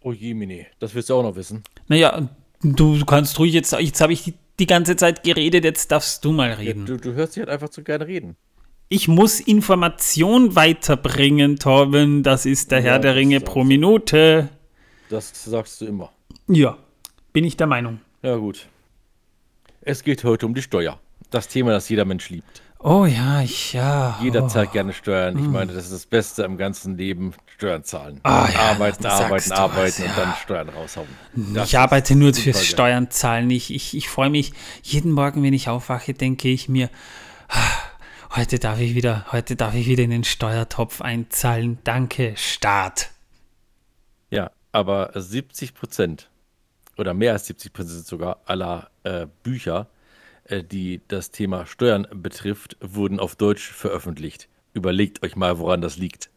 Oh 0.00 0.12
je, 0.12 0.32
Mini, 0.32 0.66
das 0.78 0.94
willst 0.94 1.10
du 1.10 1.16
auch 1.16 1.24
noch 1.24 1.34
wissen. 1.34 1.64
Naja, 1.88 2.28
du 2.62 3.04
kannst 3.04 3.36
ruhig 3.40 3.52
jetzt, 3.52 3.72
jetzt 3.72 4.00
habe 4.00 4.12
ich 4.12 4.22
die, 4.22 4.34
die, 4.58 4.66
ganze 4.66 4.96
Zeit 4.96 5.22
geredet, 5.22 5.64
jetzt 5.64 5.90
darfst 5.90 6.24
du 6.24 6.32
mal 6.32 6.52
reden. 6.52 6.86
Ja, 6.86 6.94
du, 6.94 6.96
du 6.96 7.12
hörst 7.14 7.36
dich 7.36 7.40
halt 7.40 7.50
einfach 7.50 7.68
zu 7.68 7.82
gerne 7.82 8.06
reden. 8.06 8.36
Ich 8.88 9.08
muss 9.08 9.40
Information 9.40 10.54
weiterbringen, 10.54 11.58
Torben. 11.58 12.22
Das 12.22 12.46
ist 12.46 12.70
der 12.70 12.78
ja, 12.78 12.84
Herr 12.84 12.98
der 12.98 13.16
Ringe 13.16 13.40
pro 13.40 13.64
Minute. 13.64 14.50
Das 15.08 15.44
sagst 15.44 15.80
du 15.80 15.86
immer. 15.86 16.12
Ja, 16.46 16.76
bin 17.32 17.44
ich 17.44 17.56
der 17.56 17.66
Meinung. 17.66 18.00
Ja, 18.22 18.36
gut. 18.36 18.68
Es 19.80 20.02
geht 20.02 20.24
heute 20.24 20.46
um 20.46 20.54
die 20.54 20.62
Steuer. 20.62 21.00
Das 21.30 21.48
Thema, 21.48 21.72
das 21.72 21.88
jeder 21.88 22.04
Mensch 22.04 22.30
liebt. 22.30 22.62
Oh 22.86 23.06
ja, 23.06 23.40
ich, 23.40 23.72
ja. 23.72 24.18
Jeder 24.20 24.44
oh. 24.44 24.46
zahlt 24.46 24.72
gerne 24.72 24.92
Steuern. 24.92 25.38
Ich 25.38 25.44
hm. 25.46 25.52
meine, 25.52 25.72
das 25.72 25.84
ist 25.84 25.94
das 25.94 26.04
Beste 26.04 26.42
im 26.42 26.58
ganzen 26.58 26.98
Leben, 26.98 27.32
Steuern 27.46 27.82
zahlen. 27.82 28.20
Oh, 28.24 28.28
ja, 28.28 28.72
arbeiten, 28.72 29.06
arbeiten, 29.06 29.52
arbeiten 29.52 29.86
was, 29.86 29.98
ja. 29.98 30.04
und 30.04 30.18
dann 30.18 30.34
Steuern 30.34 30.68
raushauen. 30.68 31.08
Das 31.54 31.68
ich 31.70 31.78
arbeite 31.78 32.14
nur 32.14 32.34
fürs 32.34 32.58
geil. 32.58 32.64
Steuern 32.66 33.10
zahlen. 33.10 33.48
Ich, 33.48 33.72
ich, 33.72 33.96
ich 33.96 34.10
freue 34.10 34.28
mich 34.28 34.52
jeden 34.82 35.12
Morgen, 35.12 35.42
wenn 35.42 35.54
ich 35.54 35.70
aufwache, 35.70 36.12
denke 36.12 36.48
ich 36.48 36.68
mir, 36.68 36.90
ah, 37.48 38.36
heute 38.36 38.58
darf 38.58 38.78
ich 38.78 38.94
wieder, 38.94 39.24
heute 39.32 39.56
darf 39.56 39.74
ich 39.74 39.86
wieder 39.86 40.04
in 40.04 40.10
den 40.10 40.24
Steuertopf 40.24 41.00
einzahlen. 41.00 41.78
Danke, 41.84 42.34
Staat. 42.36 43.12
Ja, 44.28 44.50
aber 44.72 45.10
70 45.14 45.72
Prozent 45.72 46.28
oder 46.98 47.14
mehr 47.14 47.32
als 47.32 47.46
70 47.46 47.72
Prozent 47.72 48.06
sogar 48.06 48.40
aller 48.44 48.90
äh, 49.04 49.26
Bücher 49.42 49.88
die 50.50 51.00
das 51.08 51.30
Thema 51.30 51.66
Steuern 51.66 52.06
betrifft, 52.12 52.76
wurden 52.80 53.20
auf 53.20 53.36
Deutsch 53.36 53.70
veröffentlicht. 53.70 54.48
Überlegt 54.72 55.22
euch 55.22 55.36
mal, 55.36 55.58
woran 55.58 55.80
das 55.80 55.96
liegt. 55.96 56.30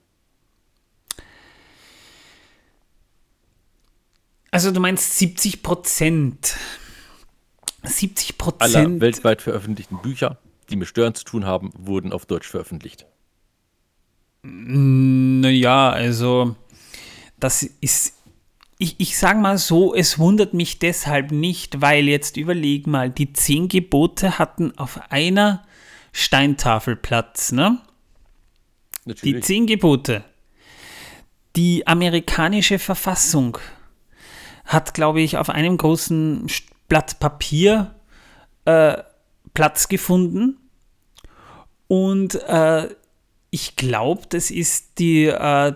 Also 4.51 4.71
du 4.71 4.79
meinst 4.79 5.17
70 5.17 5.61
Prozent. 5.61 6.55
70 7.83 8.37
Prozent. 8.37 8.75
Aller 8.75 9.01
weltweit 9.01 9.41
veröffentlichten 9.41 10.01
Bücher, 10.01 10.39
die 10.69 10.75
mit 10.75 10.87
Steuern 10.87 11.15
zu 11.15 11.25
tun 11.25 11.45
haben, 11.45 11.71
wurden 11.77 12.11
auf 12.11 12.25
Deutsch 12.25 12.47
veröffentlicht. 12.47 13.05
Naja, 14.43 15.89
also 15.89 16.55
das 17.39 17.63
ist 17.63 18.16
ich, 18.77 18.99
ich 18.99 19.17
sage 19.17 19.39
mal 19.39 19.57
so, 19.57 19.95
es 19.95 20.19
wundert 20.19 20.53
mich 20.53 20.79
deshalb 20.79 21.31
nicht, 21.31 21.81
weil 21.81 22.07
jetzt 22.07 22.37
überleg 22.37 22.85
mal, 22.85 23.09
die 23.09 23.33
zehn 23.33 23.67
Gebote 23.67 24.37
hatten 24.37 24.77
auf 24.77 24.99
einer 25.09 25.63
Steintafel 26.11 26.95
Platz, 26.95 27.51
ne? 27.51 27.79
Natürlich. 29.05 29.35
Die 29.35 29.41
zehn 29.41 29.67
Gebote. 29.67 30.23
Die 31.55 31.87
amerikanische 31.87 32.77
Verfassung 32.77 33.57
hat, 34.65 34.93
glaube 34.93 35.21
ich, 35.21 35.37
auf 35.37 35.49
einem 35.49 35.77
großen 35.77 36.45
Blatt 36.87 37.19
Papier 37.19 37.95
äh, 38.65 38.97
Platz 39.53 39.87
gefunden. 39.87 40.57
Und 41.87 42.35
äh, 42.35 42.89
ich 43.49 43.75
glaube, 43.75 44.23
das 44.29 44.51
ist 44.51 44.99
die 44.99 45.25
äh, 45.25 45.73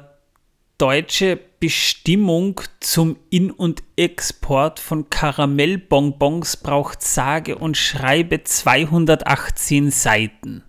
deutsche 0.82 1.40
Bestimmung 1.60 2.60
zum 2.80 3.16
In- 3.30 3.52
und 3.52 3.84
Export 3.98 4.80
von 4.80 5.12
Karamellbonbons 5.12 6.58
braucht 6.58 7.04
sage 7.04 7.56
und 7.56 7.78
schreibe 7.78 8.44
218 8.44 9.92
Seiten. 9.92 10.64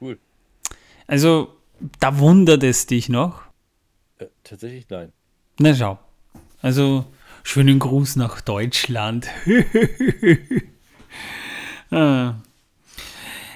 Cool. 0.00 0.18
Also, 1.06 1.54
da 2.00 2.18
wundert 2.18 2.64
es 2.64 2.86
dich 2.86 3.08
noch. 3.08 3.42
Äh, 4.18 4.26
tatsächlich 4.42 4.86
nein. 4.90 5.12
Na 5.60 5.72
schau. 5.72 6.00
Also, 6.62 7.04
schönen 7.44 7.78
Gruß 7.78 8.16
nach 8.16 8.40
Deutschland. 8.40 9.28
ah. 11.92 12.34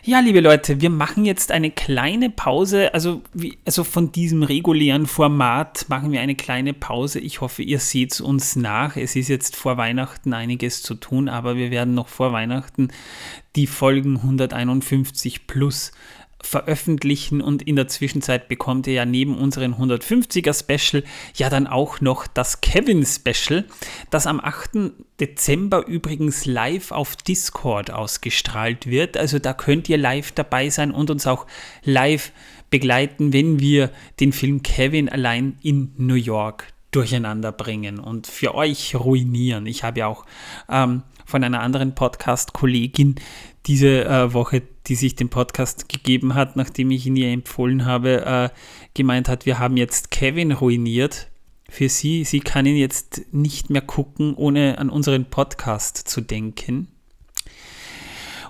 Ja, 0.09 0.21
liebe 0.21 0.39
Leute, 0.39 0.81
wir 0.81 0.91
machen 0.91 1.25
jetzt 1.25 1.51
eine 1.51 1.73
kleine 1.73 2.31
Pause. 2.31 2.95
Also, 2.95 3.23
wie, 3.35 3.59
also 3.65 3.83
von 3.83 4.13
diesem 4.13 4.45
regulären 4.45 5.07
Format 5.07 5.87
machen 5.89 6.13
wir 6.13 6.21
eine 6.21 6.37
kleine 6.37 6.75
Pause. 6.75 7.19
Ich 7.19 7.41
hoffe, 7.41 7.65
ihr 7.65 7.81
seht 7.81 8.21
uns 8.21 8.55
nach. 8.55 8.97
Es 8.97 9.17
ist 9.17 9.27
jetzt 9.27 9.57
vor 9.57 9.79
Weihnachten 9.79 10.33
einiges 10.33 10.81
zu 10.83 10.95
tun, 10.95 11.29
aber 11.29 11.57
wir 11.57 11.73
werden 11.73 11.95
noch 11.95 12.07
vor 12.07 12.33
Weihnachten 12.33 12.91
die 13.57 13.67
Folgen 13.67 14.19
151 14.19 15.49
plus 15.49 15.91
veröffentlichen 16.47 17.41
und 17.41 17.63
in 17.63 17.77
der 17.77 17.89
Zwischenzeit 17.89 18.49
bekommt 18.49 18.87
ihr 18.87 18.95
ja 18.95 19.05
neben 19.05 19.37
unseren 19.37 19.75
150er 19.75 20.59
Special 20.59 21.03
ja 21.35 21.51
dann 21.51 21.67
auch 21.67 22.01
noch 22.01 22.27
das 22.27 22.61
Kevin 22.61 23.05
Special, 23.05 23.65
das 24.11 24.27
am 24.27 24.41
8. 24.41 24.93
Dezember 25.21 25.87
übrigens 25.87 26.47
live 26.47 26.93
auf 26.93 27.17
Discord 27.17 27.91
ausgestrahlt 27.91 28.87
wird. 28.87 29.17
Also 29.17 29.39
da 29.39 29.53
könnt 29.53 29.89
ihr 29.89 29.99
live 29.99 30.33
dabei 30.33 30.71
sein 30.71 30.93
und 30.93 31.11
uns 31.11 31.27
auch 31.27 31.47
live 31.83 32.33
begleiten, 32.71 33.33
wenn 33.33 33.61
wir 33.61 33.91
den 34.21 34.33
Film 34.33 34.63
Kevin 34.63 35.09
allein 35.09 35.59
in 35.63 35.93
New 35.97 36.15
York 36.15 36.73
durcheinander 36.91 37.53
bringen 37.53 37.99
und 37.99 38.27
für 38.27 38.55
euch 38.55 38.95
ruinieren. 38.95 39.67
Ich 39.67 39.85
habe 39.85 40.01
ja 40.01 40.07
auch 40.07 40.25
ähm, 40.69 41.03
von 41.27 41.45
einer 41.45 41.61
anderen 41.61 41.95
Podcast-Kollegin 41.95 43.17
diese 43.67 44.05
äh, 44.05 44.33
Woche, 44.33 44.63
die 44.87 44.95
sich 44.95 45.17
den 45.17 45.29
Podcast 45.29 45.89
gegeben 45.89 46.35
hat, 46.35 46.57
nachdem 46.57 46.91
ich 46.91 47.07
ihn 47.07 47.17
ihr 47.17 47.31
empfohlen 47.31 47.85
habe, 47.85 48.25
äh, 48.25 48.49
gemeint 48.95 49.29
hat, 49.29 49.47
wir 49.47 49.59
haben 49.59 49.77
jetzt 49.77 50.11
Kevin 50.11 50.53
ruiniert 50.53 51.29
für 51.69 51.89
sie. 51.89 52.25
Sie 52.25 52.41
kann 52.41 52.67
ihn 52.67 52.77
jetzt 52.77 53.23
nicht 53.33 53.71
mehr 53.71 53.83
gucken, 53.83 54.35
ohne 54.35 54.79
an 54.79 54.91
unseren 54.91 55.25
Podcast 55.25 55.97
zu 55.97 56.21
denken. 56.21 56.89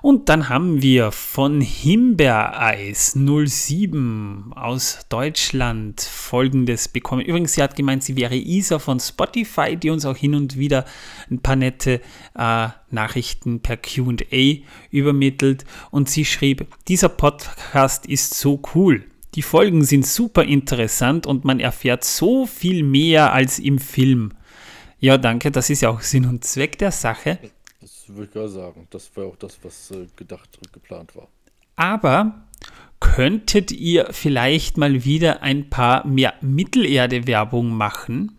Und 0.06 0.28
dann 0.28 0.48
haben 0.48 0.82
wir 0.82 1.10
von 1.10 1.60
Himbeereis 1.60 3.16
07 3.16 4.52
aus 4.54 5.00
Deutschland 5.08 6.00
folgendes 6.00 6.86
bekommen. 6.86 7.22
Übrigens, 7.22 7.54
sie 7.54 7.62
hat 7.64 7.74
gemeint, 7.74 8.04
sie 8.04 8.14
wäre 8.14 8.36
Isa 8.36 8.78
von 8.78 9.00
Spotify, 9.00 9.76
die 9.76 9.90
uns 9.90 10.04
auch 10.04 10.16
hin 10.16 10.36
und 10.36 10.56
wieder 10.56 10.84
ein 11.28 11.40
paar 11.40 11.56
nette 11.56 12.00
äh, 12.38 12.68
Nachrichten 12.88 13.58
per 13.62 13.78
QA 13.78 14.58
übermittelt. 14.92 15.64
Und 15.90 16.08
sie 16.08 16.24
schrieb, 16.24 16.68
dieser 16.86 17.08
Podcast 17.08 18.06
ist 18.06 18.34
so 18.34 18.62
cool. 18.76 19.06
Die 19.34 19.42
Folgen 19.42 19.82
sind 19.82 20.06
super 20.06 20.44
interessant 20.44 21.26
und 21.26 21.44
man 21.44 21.58
erfährt 21.58 22.04
so 22.04 22.46
viel 22.46 22.84
mehr 22.84 23.32
als 23.32 23.58
im 23.58 23.80
Film. 23.80 24.34
Ja, 25.00 25.18
danke, 25.18 25.50
das 25.50 25.68
ist 25.68 25.80
ja 25.80 25.90
auch 25.90 26.00
Sinn 26.00 26.26
und 26.26 26.44
Zweck 26.44 26.78
der 26.78 26.92
Sache 26.92 27.40
würde 28.08 28.24
ich 28.24 28.32
gerade 28.32 28.48
sagen. 28.48 28.86
Das 28.90 29.10
war 29.16 29.26
auch 29.26 29.36
das, 29.36 29.58
was 29.62 29.90
äh, 29.90 30.06
gedacht 30.16 30.58
und 30.58 30.72
geplant 30.72 31.14
war. 31.16 31.28
Aber 31.76 32.46
könntet 33.00 33.72
ihr 33.72 34.08
vielleicht 34.12 34.76
mal 34.78 35.04
wieder 35.04 35.42
ein 35.42 35.68
paar 35.68 36.06
mehr 36.06 36.34
Mittelerde-Werbung 36.40 37.70
machen? 37.70 38.38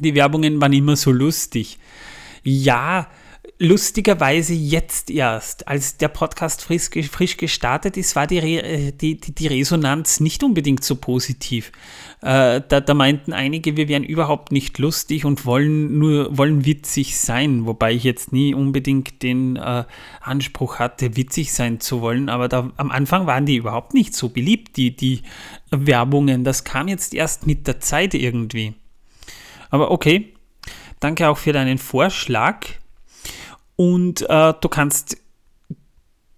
Die 0.00 0.14
Werbungen 0.14 0.60
waren 0.60 0.72
immer 0.72 0.96
so 0.96 1.10
lustig. 1.10 1.78
Ja, 2.42 3.08
lustigerweise 3.62 4.54
jetzt 4.54 5.08
erst, 5.08 5.68
als 5.68 5.96
der 5.96 6.08
Podcast 6.08 6.62
frisch, 6.62 6.90
frisch 7.08 7.36
gestartet 7.36 7.96
ist, 7.96 8.16
war 8.16 8.26
die, 8.26 8.40
Re, 8.40 8.92
die, 8.92 9.20
die, 9.20 9.32
die, 9.32 9.46
Resonanz 9.46 10.18
nicht 10.18 10.42
unbedingt 10.42 10.82
so 10.82 10.96
positiv. 10.96 11.70
Äh, 12.22 12.60
da, 12.68 12.80
da, 12.80 12.94
meinten 12.94 13.32
einige, 13.32 13.76
wir 13.76 13.86
wären 13.86 14.02
überhaupt 14.02 14.50
nicht 14.50 14.78
lustig 14.78 15.24
und 15.24 15.46
wollen 15.46 15.96
nur 15.96 16.36
wollen 16.36 16.64
witzig 16.64 17.16
sein, 17.16 17.64
wobei 17.64 17.92
ich 17.92 18.02
jetzt 18.02 18.32
nie 18.32 18.52
unbedingt 18.52 19.22
den 19.22 19.54
äh, 19.54 19.84
Anspruch 20.20 20.80
hatte, 20.80 21.16
witzig 21.16 21.52
sein 21.52 21.78
zu 21.78 22.00
wollen. 22.00 22.28
Aber 22.28 22.48
da, 22.48 22.72
am 22.76 22.90
Anfang 22.90 23.28
waren 23.28 23.46
die 23.46 23.56
überhaupt 23.56 23.94
nicht 23.94 24.12
so 24.12 24.28
beliebt, 24.28 24.76
die, 24.76 24.96
die 24.96 25.22
Werbungen. 25.70 26.42
Das 26.42 26.64
kam 26.64 26.88
jetzt 26.88 27.14
erst 27.14 27.46
mit 27.46 27.68
der 27.68 27.78
Zeit 27.78 28.14
irgendwie. 28.14 28.74
Aber 29.70 29.92
okay, 29.92 30.34
danke 30.98 31.28
auch 31.28 31.38
für 31.38 31.52
deinen 31.52 31.78
Vorschlag. 31.78 32.81
Und 33.82 34.22
äh, 34.30 34.54
du 34.60 34.68
kannst 34.68 35.16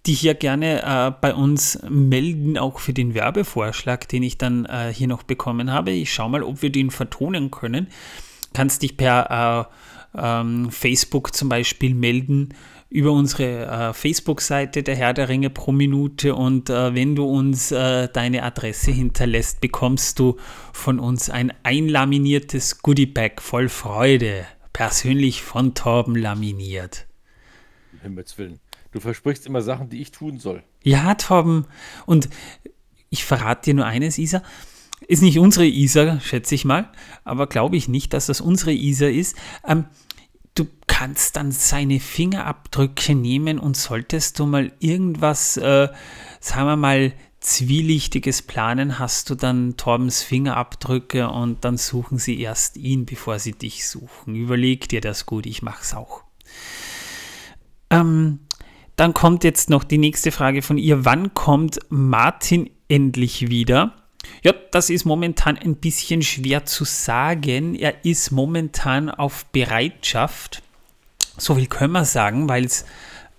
dich 0.07 0.23
ja 0.23 0.33
gerne 0.33 0.81
äh, 0.81 1.11
bei 1.21 1.35
uns 1.35 1.77
melden, 1.87 2.57
auch 2.57 2.79
für 2.79 2.91
den 2.91 3.13
Werbevorschlag, 3.13 4.07
den 4.07 4.23
ich 4.23 4.39
dann 4.39 4.65
äh, 4.65 4.91
hier 4.91 5.07
noch 5.07 5.21
bekommen 5.21 5.71
habe. 5.71 5.91
Ich 5.91 6.11
schaue 6.11 6.31
mal, 6.31 6.41
ob 6.41 6.63
wir 6.63 6.71
den 6.71 6.89
vertonen 6.89 7.51
können. 7.51 7.89
Kannst 8.53 8.81
dich 8.81 8.97
per 8.97 9.69
äh, 10.15 10.19
ähm, 10.19 10.71
Facebook 10.71 11.35
zum 11.35 11.47
Beispiel 11.47 11.93
melden 11.93 12.55
über 12.89 13.11
unsere 13.11 13.67
äh, 13.67 13.93
Facebook-Seite 13.93 14.81
der 14.81 14.95
Herr 14.95 15.13
der 15.13 15.29
Ringe 15.29 15.51
pro 15.51 15.71
Minute 15.71 16.33
und 16.33 16.71
äh, 16.71 16.95
wenn 16.95 17.15
du 17.15 17.25
uns 17.25 17.69
deine 17.69 18.41
Adresse 18.41 18.89
hinterlässt, 18.89 19.61
bekommst 19.61 20.17
du 20.17 20.37
von 20.73 20.99
uns 20.99 21.29
ein 21.29 21.53
einlaminiertes 21.61 22.81
Goodiebag 22.81 23.39
voll 23.39 23.69
Freude, 23.69 24.47
persönlich 24.73 25.43
von 25.43 25.75
Torben 25.75 26.15
laminiert. 26.15 27.05
Himmels 28.05 28.37
Willen. 28.37 28.59
Du 28.91 28.99
versprichst 28.99 29.45
immer 29.45 29.61
Sachen, 29.61 29.89
die 29.89 30.01
ich 30.01 30.11
tun 30.11 30.39
soll. 30.39 30.63
Ja, 30.83 31.15
Torben. 31.15 31.65
Und 32.05 32.29
ich 33.09 33.25
verrate 33.25 33.65
dir 33.65 33.73
nur 33.73 33.85
eines, 33.85 34.17
Isa. 34.17 34.41
Ist 35.07 35.21
nicht 35.21 35.39
unsere 35.39 35.65
Isa, 35.65 36.19
schätze 36.21 36.55
ich 36.55 36.63
mal, 36.63 36.89
aber 37.25 37.47
glaube 37.47 37.75
ich 37.75 37.87
nicht, 37.89 38.13
dass 38.13 38.27
das 38.27 38.39
unsere 38.39 38.71
Isa 38.71 39.07
ist. 39.07 39.35
Ähm, 39.67 39.85
du 40.53 40.65
kannst 40.87 41.35
dann 41.35 41.51
seine 41.51 41.99
Fingerabdrücke 41.99 43.13
nehmen 43.13 43.59
und 43.59 43.75
solltest 43.75 44.39
du 44.39 44.45
mal 44.45 44.71
irgendwas, 44.79 45.57
äh, 45.57 45.89
sagen 46.39 46.67
wir 46.67 46.77
mal, 46.77 47.13
zwielichtiges 47.41 48.41
planen, 48.41 48.97
hast 48.97 49.29
du 49.29 49.35
dann 49.35 49.77
Torbens 49.77 50.23
Fingerabdrücke 50.23 51.29
und 51.29 51.63
dann 51.63 51.77
suchen 51.77 52.17
sie 52.17 52.39
erst 52.39 52.77
ihn, 52.77 53.05
bevor 53.05 53.37
sie 53.37 53.51
dich 53.51 53.87
suchen. 53.87 54.35
Überleg 54.35 54.89
dir 54.89 55.01
das 55.01 55.25
gut, 55.25 55.45
ich 55.45 55.61
mach's 55.61 55.93
auch. 55.93 56.23
Ähm, 57.89 58.39
dann 58.95 59.13
kommt 59.13 59.43
jetzt 59.43 59.69
noch 59.69 59.83
die 59.83 59.97
nächste 59.97 60.31
Frage 60.31 60.61
von 60.61 60.77
ihr. 60.77 61.05
Wann 61.05 61.33
kommt 61.33 61.79
Martin 61.89 62.69
endlich 62.87 63.49
wieder? 63.49 63.93
Ja, 64.43 64.53
das 64.71 64.89
ist 64.89 65.05
momentan 65.05 65.57
ein 65.57 65.75
bisschen 65.75 66.21
schwer 66.21 66.65
zu 66.65 66.85
sagen. 66.85 67.75
Er 67.75 68.05
ist 68.05 68.31
momentan 68.31 69.09
auf 69.09 69.45
Bereitschaft. 69.47 70.61
So 71.37 71.55
viel 71.55 71.67
können 71.67 71.93
wir 71.93 72.05
sagen, 72.05 72.47
weil 72.47 72.65
es 72.65 72.85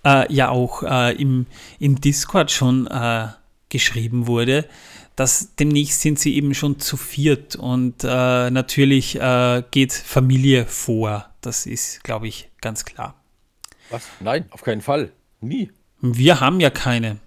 äh, 0.04 0.32
ja 0.32 0.50
auch 0.50 0.82
äh, 0.82 1.14
im, 1.20 1.46
im 1.78 2.00
Discord 2.00 2.50
schon 2.50 2.86
äh, 2.86 3.28
geschrieben 3.68 4.26
wurde, 4.26 4.68
dass 5.16 5.56
demnächst 5.56 6.02
sind 6.02 6.18
sie 6.18 6.36
eben 6.36 6.54
schon 6.54 6.78
zu 6.78 6.96
viert 6.96 7.56
und 7.56 8.04
äh, 8.04 8.50
natürlich 8.50 9.18
äh, 9.18 9.62
geht 9.70 9.92
Familie 9.92 10.66
vor. 10.66 11.30
Das 11.40 11.64
ist, 11.64 12.04
glaube 12.04 12.28
ich, 12.28 12.50
ganz 12.60 12.84
klar. 12.84 13.14
Was? 13.90 14.08
Nein, 14.20 14.46
auf 14.50 14.62
keinen 14.62 14.80
Fall. 14.80 15.12
Nie. 15.40 15.70
Wir 16.00 16.40
haben 16.40 16.60
ja 16.60 16.70
keine. 16.70 17.18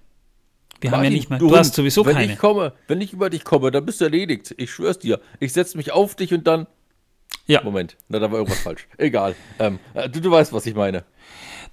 Wir 0.82 0.92
Martin, 0.92 0.94
haben 0.94 1.04
ja 1.04 1.10
nicht 1.18 1.30
mal. 1.30 1.40
Du, 1.40 1.50
du 1.50 1.58
hast 1.58 1.74
sowieso 1.74 2.06
wenn 2.06 2.16
keine. 2.16 2.34
Ich 2.34 2.40
komme, 2.40 2.74
wenn 2.88 3.02
ich 3.02 3.14
über 3.14 3.30
dich 3.30 3.44
komme, 3.44 3.72
dann 3.72 3.86
bist 3.86 4.02
du 4.02 4.06
erledigt. 4.06 4.54
Ich 4.58 4.72
schwör's 4.72 5.00
dir. 5.00 5.20
Ich 5.40 5.54
setze 5.54 5.78
mich 5.78 5.92
auf 5.92 6.16
dich 6.16 6.34
und 6.34 6.48
dann. 6.48 6.68
Ja. 7.48 7.64
Moment, 7.64 7.98
na, 8.08 8.20
da 8.20 8.32
war 8.32 8.38
irgendwas 8.40 8.60
falsch. 8.64 8.88
Egal. 8.98 9.36
Ähm, 9.60 9.80
äh, 9.94 10.10
du, 10.10 10.22
du 10.22 10.32
weißt, 10.32 10.54
was 10.54 10.66
ich 10.66 10.76
meine. 10.76 11.04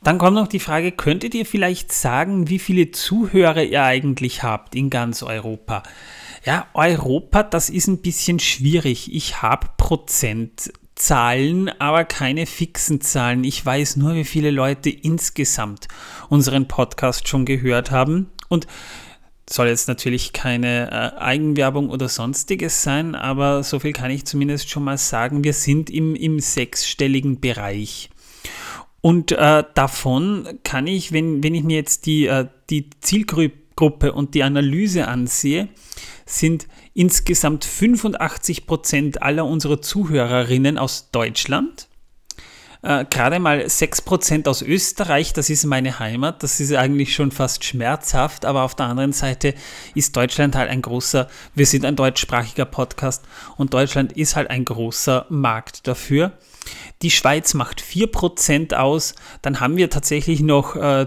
Dann 0.03 0.19
kommt 0.19 0.35
noch 0.35 0.49
die 0.49 0.61
Frage: 0.61 0.93
Könntet 0.93 1.35
ihr 1.35 1.47
vielleicht 1.47 1.93
sagen, 1.93 2.49
wie 2.49 2.59
viele 2.59 2.91
Zuhörer 2.91 3.63
ihr 3.63 3.83
eigentlich 3.83 4.43
habt 4.43 4.75
in 4.75 4.91
ganz 4.91 5.23
Europa? 5.23 5.83
Ja, 6.45 6.67
Europa, 6.75 7.43
das 7.43 7.71
ist 7.71 7.89
ein 7.89 8.03
bisschen 8.03 8.39
schwierig. 8.39 9.13
Ich 9.15 9.43
habe 9.43 9.69
Prozent 9.77 10.73
Zahlen, 10.97 11.69
aber 11.79 12.05
keine 12.05 12.47
fixen 12.47 13.01
Zahlen. 13.01 13.45
Ich 13.45 13.65
weiß 13.65 13.97
nur, 13.97 14.15
wie 14.15 14.25
viele 14.25 14.51
Leute 14.51 14.91
insgesamt 14.91 15.89
unseren 16.29 16.69
Podcast 16.69 17.29
schon 17.29 17.45
gehört 17.45 17.91
haben. 17.91 18.31
Und 18.49 18.67
soll 19.49 19.69
jetzt 19.69 19.89
natürlich 19.89 20.33
keine 20.33 20.91
äh, 20.91 21.21
Eigenwerbung 21.21 21.91
oder 21.91 22.09
sonstiges 22.09 22.83
sein, 22.83 23.15
aber 23.15 23.63
so 23.63 23.79
viel 23.79 23.93
kann 23.93 24.11
ich 24.11 24.25
zumindest 24.25 24.71
schon 24.71 24.85
mal 24.85 24.99
sagen. 24.99 25.45
Wir 25.45 25.53
sind 25.53 25.91
im, 25.91 26.17
im 26.17 26.41
sechsstelligen 26.41 27.41
Bereich. 27.41 28.11
Und 29.03 29.31
äh, 29.33 29.63
davon 29.75 30.49
kann 30.65 30.89
ich, 30.89 31.13
wenn, 31.13 31.45
wenn 31.45 31.55
ich 31.55 31.63
mir 31.63 31.77
jetzt 31.77 32.07
die, 32.07 32.27
äh, 32.27 32.49
die 32.71 32.91
Zielgruppe 33.01 33.66
und 33.79 34.35
die 34.35 34.43
Analyse 34.43 35.07
ansehe, 35.07 35.69
sind 36.25 36.67
insgesamt 36.95 37.65
85 37.65 38.67
Prozent 38.67 39.23
aller 39.23 39.45
unserer 39.45 39.83
Zuhörerinnen 39.83 40.79
aus 40.79 41.11
Deutschland. 41.11 41.89
Äh, 42.83 43.05
gerade 43.05 43.39
mal 43.39 43.61
6% 43.61 44.49
aus 44.49 44.63
Österreich, 44.63 45.33
das 45.33 45.51
ist 45.51 45.65
meine 45.65 45.99
Heimat, 45.99 46.43
das 46.43 46.61
ist 46.61 46.73
eigentlich 46.73 47.15
schon 47.15 47.33
fast 47.33 47.65
schmerzhaft, 47.65 48.45
aber 48.45 48.63
auf 48.63 48.75
der 48.75 48.87
anderen 48.87 49.13
Seite 49.13 49.55
ist 49.95 50.17
Deutschland 50.17 50.55
halt 50.55 50.71
ein 50.71 50.83
großer, 50.83 51.29
wir 51.55 51.67
sind 51.67 51.85
ein 51.85 51.97
deutschsprachiger 51.97 52.65
Podcast 52.65 53.25
und 53.57 53.75
Deutschland 53.75 54.13
ist 54.13 54.37
halt 54.37 54.51
ein 54.51 54.65
großer 54.65 55.27
Markt 55.31 55.87
dafür. 55.89 56.33
Die 57.03 57.11
Schweiz 57.11 57.55
macht 57.55 57.83
4% 57.83 58.75
aus, 58.75 59.15
dann 59.43 59.61
haben 59.61 59.77
wir 59.77 59.91
tatsächlich 59.91 60.41
noch 60.41 60.77
äh, 60.77 61.07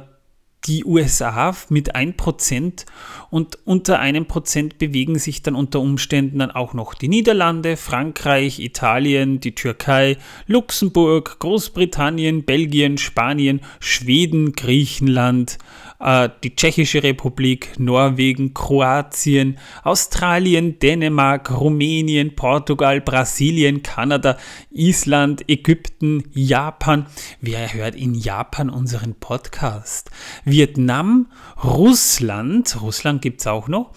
die 0.66 0.84
USA 0.84 1.56
mit 1.70 1.96
1% 1.96 2.86
und 3.30 3.60
unter 3.66 4.00
einem 4.00 4.26
Prozent 4.26 4.78
bewegen 4.78 5.18
sich 5.18 5.42
dann 5.42 5.56
unter 5.56 5.80
Umständen 5.80 6.40
dann 6.40 6.52
auch 6.52 6.74
noch 6.74 6.94
die 6.94 7.08
Niederlande, 7.08 7.78
Frankreich, 7.78 8.60
Italien, 8.60 9.40
die 9.40 9.56
Türkei, 9.56 10.18
Luxemburg, 10.48 11.40
Großbritannien, 11.40 12.44
Belgien, 12.44 12.98
Spanien, 12.98 13.62
Schweden, 13.80 14.52
Griechenland, 14.54 15.58
äh, 16.00 16.30
die 16.44 16.56
Tschechische 16.56 17.04
Republik, 17.04 17.78
Norwegen, 17.78 18.54
Kroatien, 18.54 19.58
Australien, 19.84 20.80
Dänemark, 20.80 21.52
Rumänien, 21.60 22.36
Portugal, 22.36 23.02
Brasilien, 23.02 23.84
Kanada, 23.84 24.38
Island, 24.72 25.48
Ägypten, 25.50 26.24
Japan. 26.34 27.06
Wer 27.42 27.74
hört 27.74 27.96
in 27.96 28.16
Japan 28.16 28.70
unseren 28.70 29.16
Podcast? 29.16 30.10
Vietnam, 30.46 31.28
Russland, 31.64 32.82
Russland 32.82 33.22
gibt 33.22 33.42
es 33.42 33.48
auch 33.48 33.68
noch, 33.68 33.92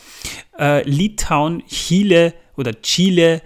äh, 0.58 0.88
Litauen, 0.88 1.62
Chile 1.66 2.34
oder 2.56 2.80
Chile, 2.82 3.42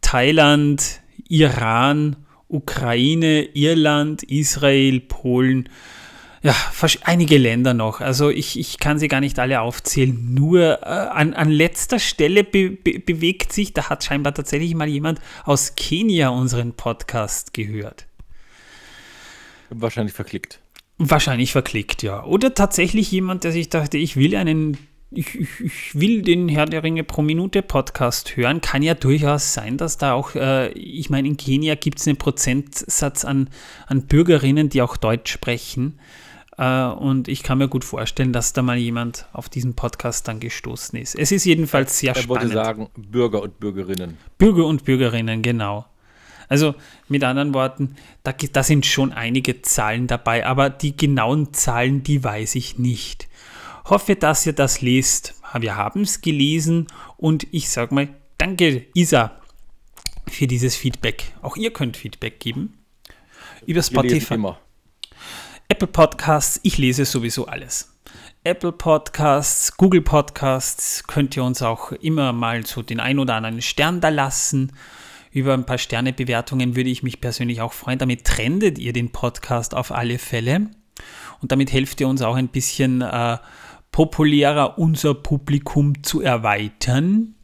Thailand, 0.00 1.00
Iran, 1.28 2.16
Ukraine, 2.48 3.42
Irland, 3.54 4.22
Israel, 4.22 5.00
Polen, 5.00 5.68
ja, 6.42 6.54
einige 7.02 7.38
Länder 7.38 7.74
noch. 7.74 8.00
Also 8.00 8.30
ich, 8.30 8.58
ich 8.58 8.78
kann 8.78 8.98
sie 8.98 9.08
gar 9.08 9.20
nicht 9.20 9.38
alle 9.38 9.60
aufzählen. 9.60 10.34
Nur 10.34 10.82
äh, 10.82 10.86
an, 10.86 11.34
an 11.34 11.50
letzter 11.50 11.98
Stelle 11.98 12.44
be, 12.44 12.70
be, 12.70 12.98
bewegt 12.98 13.52
sich, 13.52 13.72
da 13.72 13.88
hat 13.88 14.04
scheinbar 14.04 14.34
tatsächlich 14.34 14.74
mal 14.74 14.88
jemand 14.88 15.20
aus 15.44 15.74
Kenia 15.76 16.28
unseren 16.28 16.74
Podcast 16.74 17.54
gehört. 17.54 18.06
Wahrscheinlich 19.70 20.14
verklickt. 20.14 20.60
Wahrscheinlich 20.98 21.52
verklickt, 21.52 22.02
ja. 22.02 22.24
Oder 22.24 22.54
tatsächlich 22.54 23.10
jemand, 23.10 23.44
der 23.44 23.52
sich 23.52 23.68
dachte, 23.68 23.98
ich 23.98 24.16
will 24.16 24.34
einen, 24.36 24.78
ich, 25.10 25.34
ich, 25.34 25.48
ich 25.60 25.94
will 25.94 26.22
den 26.22 26.48
Herr 26.48 26.66
der 26.66 26.82
Ringe 26.82 27.04
pro 27.04 27.22
Minute 27.22 27.62
Podcast 27.62 28.36
hören. 28.36 28.60
Kann 28.60 28.82
ja 28.82 28.94
durchaus 28.94 29.52
sein, 29.52 29.76
dass 29.76 29.98
da 29.98 30.12
auch, 30.14 30.34
äh, 30.34 30.68
ich 30.72 31.10
meine, 31.10 31.28
in 31.28 31.36
Kenia 31.36 31.74
gibt 31.74 31.98
es 31.98 32.06
einen 32.06 32.16
Prozentsatz 32.16 33.24
an, 33.24 33.50
an 33.86 34.06
Bürgerinnen, 34.06 34.68
die 34.68 34.80
auch 34.80 34.96
Deutsch 34.96 35.32
sprechen. 35.32 35.98
Äh, 36.58 36.86
und 36.86 37.28
ich 37.28 37.42
kann 37.42 37.58
mir 37.58 37.68
gut 37.68 37.84
vorstellen, 37.84 38.32
dass 38.32 38.52
da 38.52 38.62
mal 38.62 38.76
jemand 38.76 39.26
auf 39.32 39.48
diesen 39.48 39.74
Podcast 39.74 40.26
dann 40.28 40.40
gestoßen 40.40 40.98
ist. 40.98 41.14
Es 41.14 41.32
ist 41.32 41.44
jedenfalls 41.44 41.98
sehr 41.98 42.14
er 42.14 42.22
spannend. 42.22 42.50
Ich 42.50 42.56
wollte 42.56 42.66
sagen, 42.66 42.88
Bürger 42.96 43.42
und 43.42 43.60
Bürgerinnen. 43.60 44.16
Bürger 44.38 44.66
und 44.66 44.84
Bürgerinnen, 44.84 45.42
genau. 45.42 45.86
Also 46.48 46.74
mit 47.08 47.24
anderen 47.24 47.54
Worten, 47.54 47.96
da, 48.22 48.32
da 48.32 48.62
sind 48.62 48.86
schon 48.86 49.12
einige 49.12 49.62
Zahlen 49.62 50.06
dabei, 50.06 50.46
aber 50.46 50.70
die 50.70 50.96
genauen 50.96 51.52
Zahlen, 51.52 52.02
die 52.02 52.22
weiß 52.22 52.54
ich 52.54 52.78
nicht. 52.78 53.28
Hoffe, 53.84 54.16
dass 54.16 54.46
ihr 54.46 54.52
das 54.52 54.80
lest. 54.80 55.34
Wir 55.58 55.76
haben 55.76 56.02
es 56.02 56.20
gelesen 56.20 56.86
und 57.16 57.46
ich 57.52 57.68
sage 57.68 57.94
mal, 57.94 58.08
danke 58.38 58.86
Isa 58.94 59.40
für 60.28 60.46
dieses 60.46 60.76
Feedback. 60.76 61.32
Auch 61.42 61.56
ihr 61.56 61.72
könnt 61.72 61.96
Feedback 61.96 62.40
geben. 62.40 62.78
Über 63.64 63.82
Spotify. 63.82 64.34
Immer. 64.34 64.58
Apple 65.76 65.88
Podcasts, 65.88 66.58
ich 66.62 66.78
lese 66.78 67.04
sowieso 67.04 67.48
alles. 67.48 67.94
Apple 68.44 68.72
Podcasts, 68.72 69.76
Google 69.76 70.00
Podcasts, 70.00 71.06
könnt 71.06 71.36
ihr 71.36 71.44
uns 71.44 71.60
auch 71.60 71.92
immer 71.92 72.32
mal 72.32 72.64
so 72.64 72.80
den 72.80 72.98
ein 72.98 73.18
oder 73.18 73.34
anderen 73.34 73.60
Stern 73.60 74.00
da 74.00 74.08
lassen. 74.08 74.72
Über 75.32 75.52
ein 75.52 75.66
paar 75.66 75.76
Sternebewertungen 75.76 76.76
würde 76.76 76.88
ich 76.88 77.02
mich 77.02 77.20
persönlich 77.20 77.60
auch 77.60 77.74
freuen. 77.74 77.98
Damit 77.98 78.24
trendet 78.24 78.78
ihr 78.78 78.94
den 78.94 79.12
Podcast 79.12 79.74
auf 79.74 79.92
alle 79.92 80.18
Fälle. 80.18 80.70
Und 81.42 81.52
damit 81.52 81.70
helft 81.74 82.00
ihr 82.00 82.08
uns 82.08 82.22
auch 82.22 82.36
ein 82.36 82.48
bisschen 82.48 83.02
äh, 83.02 83.36
populärer 83.92 84.78
unser 84.78 85.12
Publikum 85.12 86.02
zu 86.02 86.22
erweitern. 86.22 87.34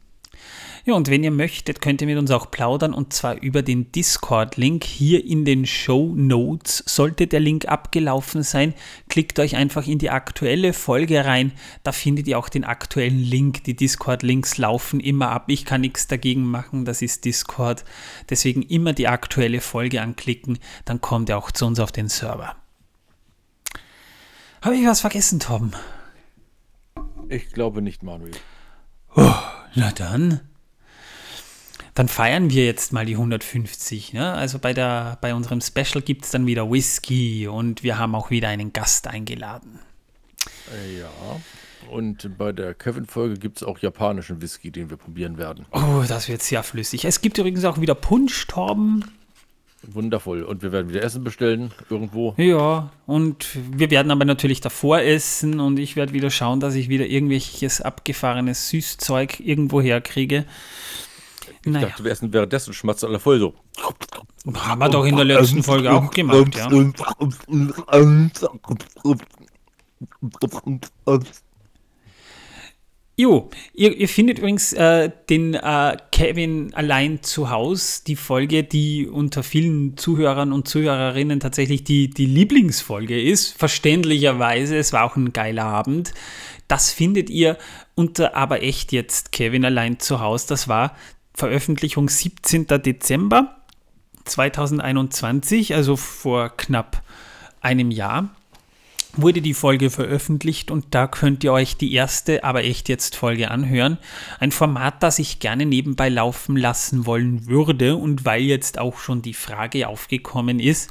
Ja, 0.85 0.95
und 0.95 1.09
wenn 1.09 1.23
ihr 1.23 1.31
möchtet, 1.31 1.81
könnt 1.81 2.01
ihr 2.01 2.07
mit 2.07 2.17
uns 2.17 2.29
auch 2.29 2.51
plaudern 2.51 2.93
und 2.93 3.13
zwar 3.13 3.41
über 3.41 3.61
den 3.61 3.93
Discord-Link 3.93 4.83
hier 4.83 5.23
in 5.23 5.45
den 5.45 5.65
Show 5.65 6.13
Notes. 6.13 6.83
Sollte 6.85 7.25
der 7.25 7.39
Link 7.39 7.69
abgelaufen 7.69 8.43
sein, 8.43 8.73
klickt 9.07 9.39
euch 9.39 9.55
einfach 9.55 9.87
in 9.87 9.97
die 9.97 10.09
aktuelle 10.09 10.73
Folge 10.73 11.23
rein. 11.23 11.53
Da 11.83 11.93
findet 11.93 12.27
ihr 12.27 12.37
auch 12.37 12.49
den 12.49 12.65
aktuellen 12.65 13.23
Link. 13.23 13.63
Die 13.63 13.77
Discord-Links 13.77 14.57
laufen 14.57 14.99
immer 14.99 15.31
ab. 15.31 15.45
Ich 15.47 15.63
kann 15.63 15.79
nichts 15.79 16.07
dagegen 16.07 16.43
machen, 16.43 16.83
das 16.83 17.01
ist 17.01 17.23
Discord. 17.23 17.85
Deswegen 18.29 18.61
immer 18.61 18.91
die 18.91 19.07
aktuelle 19.07 19.61
Folge 19.61 20.01
anklicken, 20.01 20.59
dann 20.83 20.99
kommt 20.99 21.29
ihr 21.29 21.37
auch 21.37 21.51
zu 21.51 21.65
uns 21.65 21.79
auf 21.79 21.93
den 21.93 22.09
Server. 22.09 22.57
Habe 24.61 24.75
ich 24.75 24.85
was 24.85 24.99
vergessen, 24.99 25.39
Tom? 25.39 25.71
Ich 27.29 27.51
glaube 27.51 27.81
nicht, 27.81 28.03
Manuel. 28.03 28.31
Oh, 29.15 29.31
na 29.75 29.91
dann 29.91 30.41
dann 31.93 32.07
feiern 32.07 32.49
wir 32.49 32.65
jetzt 32.65 32.93
mal 32.93 33.05
die 33.05 33.13
150. 33.13 34.13
Ne? 34.13 34.33
Also 34.33 34.59
bei, 34.59 34.73
der, 34.73 35.17
bei 35.21 35.33
unserem 35.35 35.61
Special 35.61 36.01
gibt 36.01 36.25
es 36.25 36.31
dann 36.31 36.45
wieder 36.45 36.71
Whisky 36.71 37.47
und 37.47 37.83
wir 37.83 37.97
haben 37.97 38.15
auch 38.15 38.31
wieder 38.31 38.49
einen 38.49 38.73
Gast 38.73 39.07
eingeladen. 39.07 39.79
Äh, 40.71 40.99
ja. 40.99 41.09
Und 41.89 42.37
bei 42.37 42.51
der 42.51 42.73
Kevin-Folge 42.73 43.37
gibt 43.37 43.57
es 43.57 43.63
auch 43.63 43.79
japanischen 43.79 44.41
Whisky, 44.41 44.71
den 44.71 44.89
wir 44.89 44.97
probieren 44.97 45.37
werden. 45.37 45.65
Oh, 45.71 46.03
das 46.07 46.29
wird 46.29 46.41
sehr 46.41 46.63
flüssig. 46.63 47.05
Es 47.05 47.21
gibt 47.21 47.37
übrigens 47.37 47.65
auch 47.65 47.79
wieder 47.79 47.93
Punsch, 47.93 48.47
Torben. 48.47 49.05
Wundervoll. 49.85 50.43
Und 50.43 50.63
wir 50.63 50.71
werden 50.71 50.89
wieder 50.89 51.03
Essen 51.03 51.23
bestellen, 51.23 51.71
irgendwo. 51.89 52.33
Ja, 52.37 52.89
und 53.05 53.47
wir 53.77 53.91
werden 53.91 54.11
aber 54.11 54.23
natürlich 54.23 54.61
davor 54.61 55.01
essen 55.01 55.59
und 55.59 55.77
ich 55.77 55.95
werde 55.97 56.13
wieder 56.13 56.29
schauen, 56.29 56.61
dass 56.61 56.73
ich 56.75 56.87
wieder 56.87 57.05
irgendwelches 57.05 57.81
abgefahrenes 57.81 58.69
Süßzeug 58.69 59.41
irgendwo 59.41 59.81
herkriege. 59.81 60.45
Ich 61.65 61.71
naja. 61.71 61.87
dachte, 61.87 62.03
wir 62.03 62.11
essen 62.11 62.33
währenddessen 62.33 62.73
schmatzt 62.73 63.03
alle 63.03 63.19
voll 63.19 63.39
so. 63.39 63.53
Haben 64.53 64.79
wir 64.79 64.89
doch 64.89 65.05
in 65.05 65.15
der 65.15 65.25
letzten 65.25 65.63
Folge 65.63 65.91
auch 65.91 66.11
gemacht, 66.11 66.55
ja. 66.55 66.69
Jo, 73.15 73.51
ihr, 73.75 73.95
ihr 73.95 74.09
findet 74.09 74.39
übrigens 74.39 74.73
äh, 74.73 75.11
den 75.29 75.53
äh, 75.53 75.97
Kevin 76.11 76.73
allein 76.73 77.21
zu 77.21 77.51
Hause, 77.51 78.01
die 78.07 78.15
Folge, 78.15 78.63
die 78.63 79.07
unter 79.07 79.43
vielen 79.43 79.97
Zuhörern 79.97 80.51
und 80.51 80.67
Zuhörerinnen 80.67 81.39
tatsächlich 81.39 81.83
die, 81.83 82.09
die 82.09 82.25
Lieblingsfolge 82.25 83.21
ist. 83.21 83.55
Verständlicherweise, 83.55 84.75
es 84.77 84.93
war 84.93 85.03
auch 85.03 85.15
ein 85.15 85.31
geiler 85.31 85.65
Abend. 85.65 86.15
Das 86.67 86.91
findet 86.91 87.29
ihr 87.29 87.59
unter 87.93 88.35
aber 88.35 88.63
echt 88.63 88.91
jetzt 88.91 89.31
Kevin 89.31 89.63
allein 89.63 89.99
zu 89.99 90.19
Hause. 90.19 90.47
Das 90.49 90.67
war 90.67 90.95
Veröffentlichung 91.33 92.09
17. 92.09 92.67
Dezember 92.67 93.55
2021, 94.25 95.73
also 95.75 95.95
vor 95.95 96.49
knapp 96.55 97.01
einem 97.61 97.91
Jahr, 97.91 98.29
wurde 99.15 99.41
die 99.41 99.53
Folge 99.53 99.89
veröffentlicht 99.89 100.71
und 100.71 100.87
da 100.91 101.07
könnt 101.07 101.43
ihr 101.43 101.53
euch 101.53 101.77
die 101.77 101.93
erste, 101.93 102.43
aber 102.43 102.63
echt 102.63 102.89
jetzt 102.89 103.15
Folge 103.15 103.51
anhören. 103.51 103.97
Ein 104.39 104.51
Format, 104.51 105.03
das 105.03 105.19
ich 105.19 105.39
gerne 105.39 105.65
nebenbei 105.65 106.09
laufen 106.09 106.57
lassen 106.57 107.05
wollen 107.05 107.47
würde 107.47 107.95
und 107.95 108.25
weil 108.25 108.41
jetzt 108.41 108.79
auch 108.79 108.97
schon 108.97 109.21
die 109.21 109.35
Frage 109.35 109.87
aufgekommen 109.87 110.59
ist, 110.59 110.89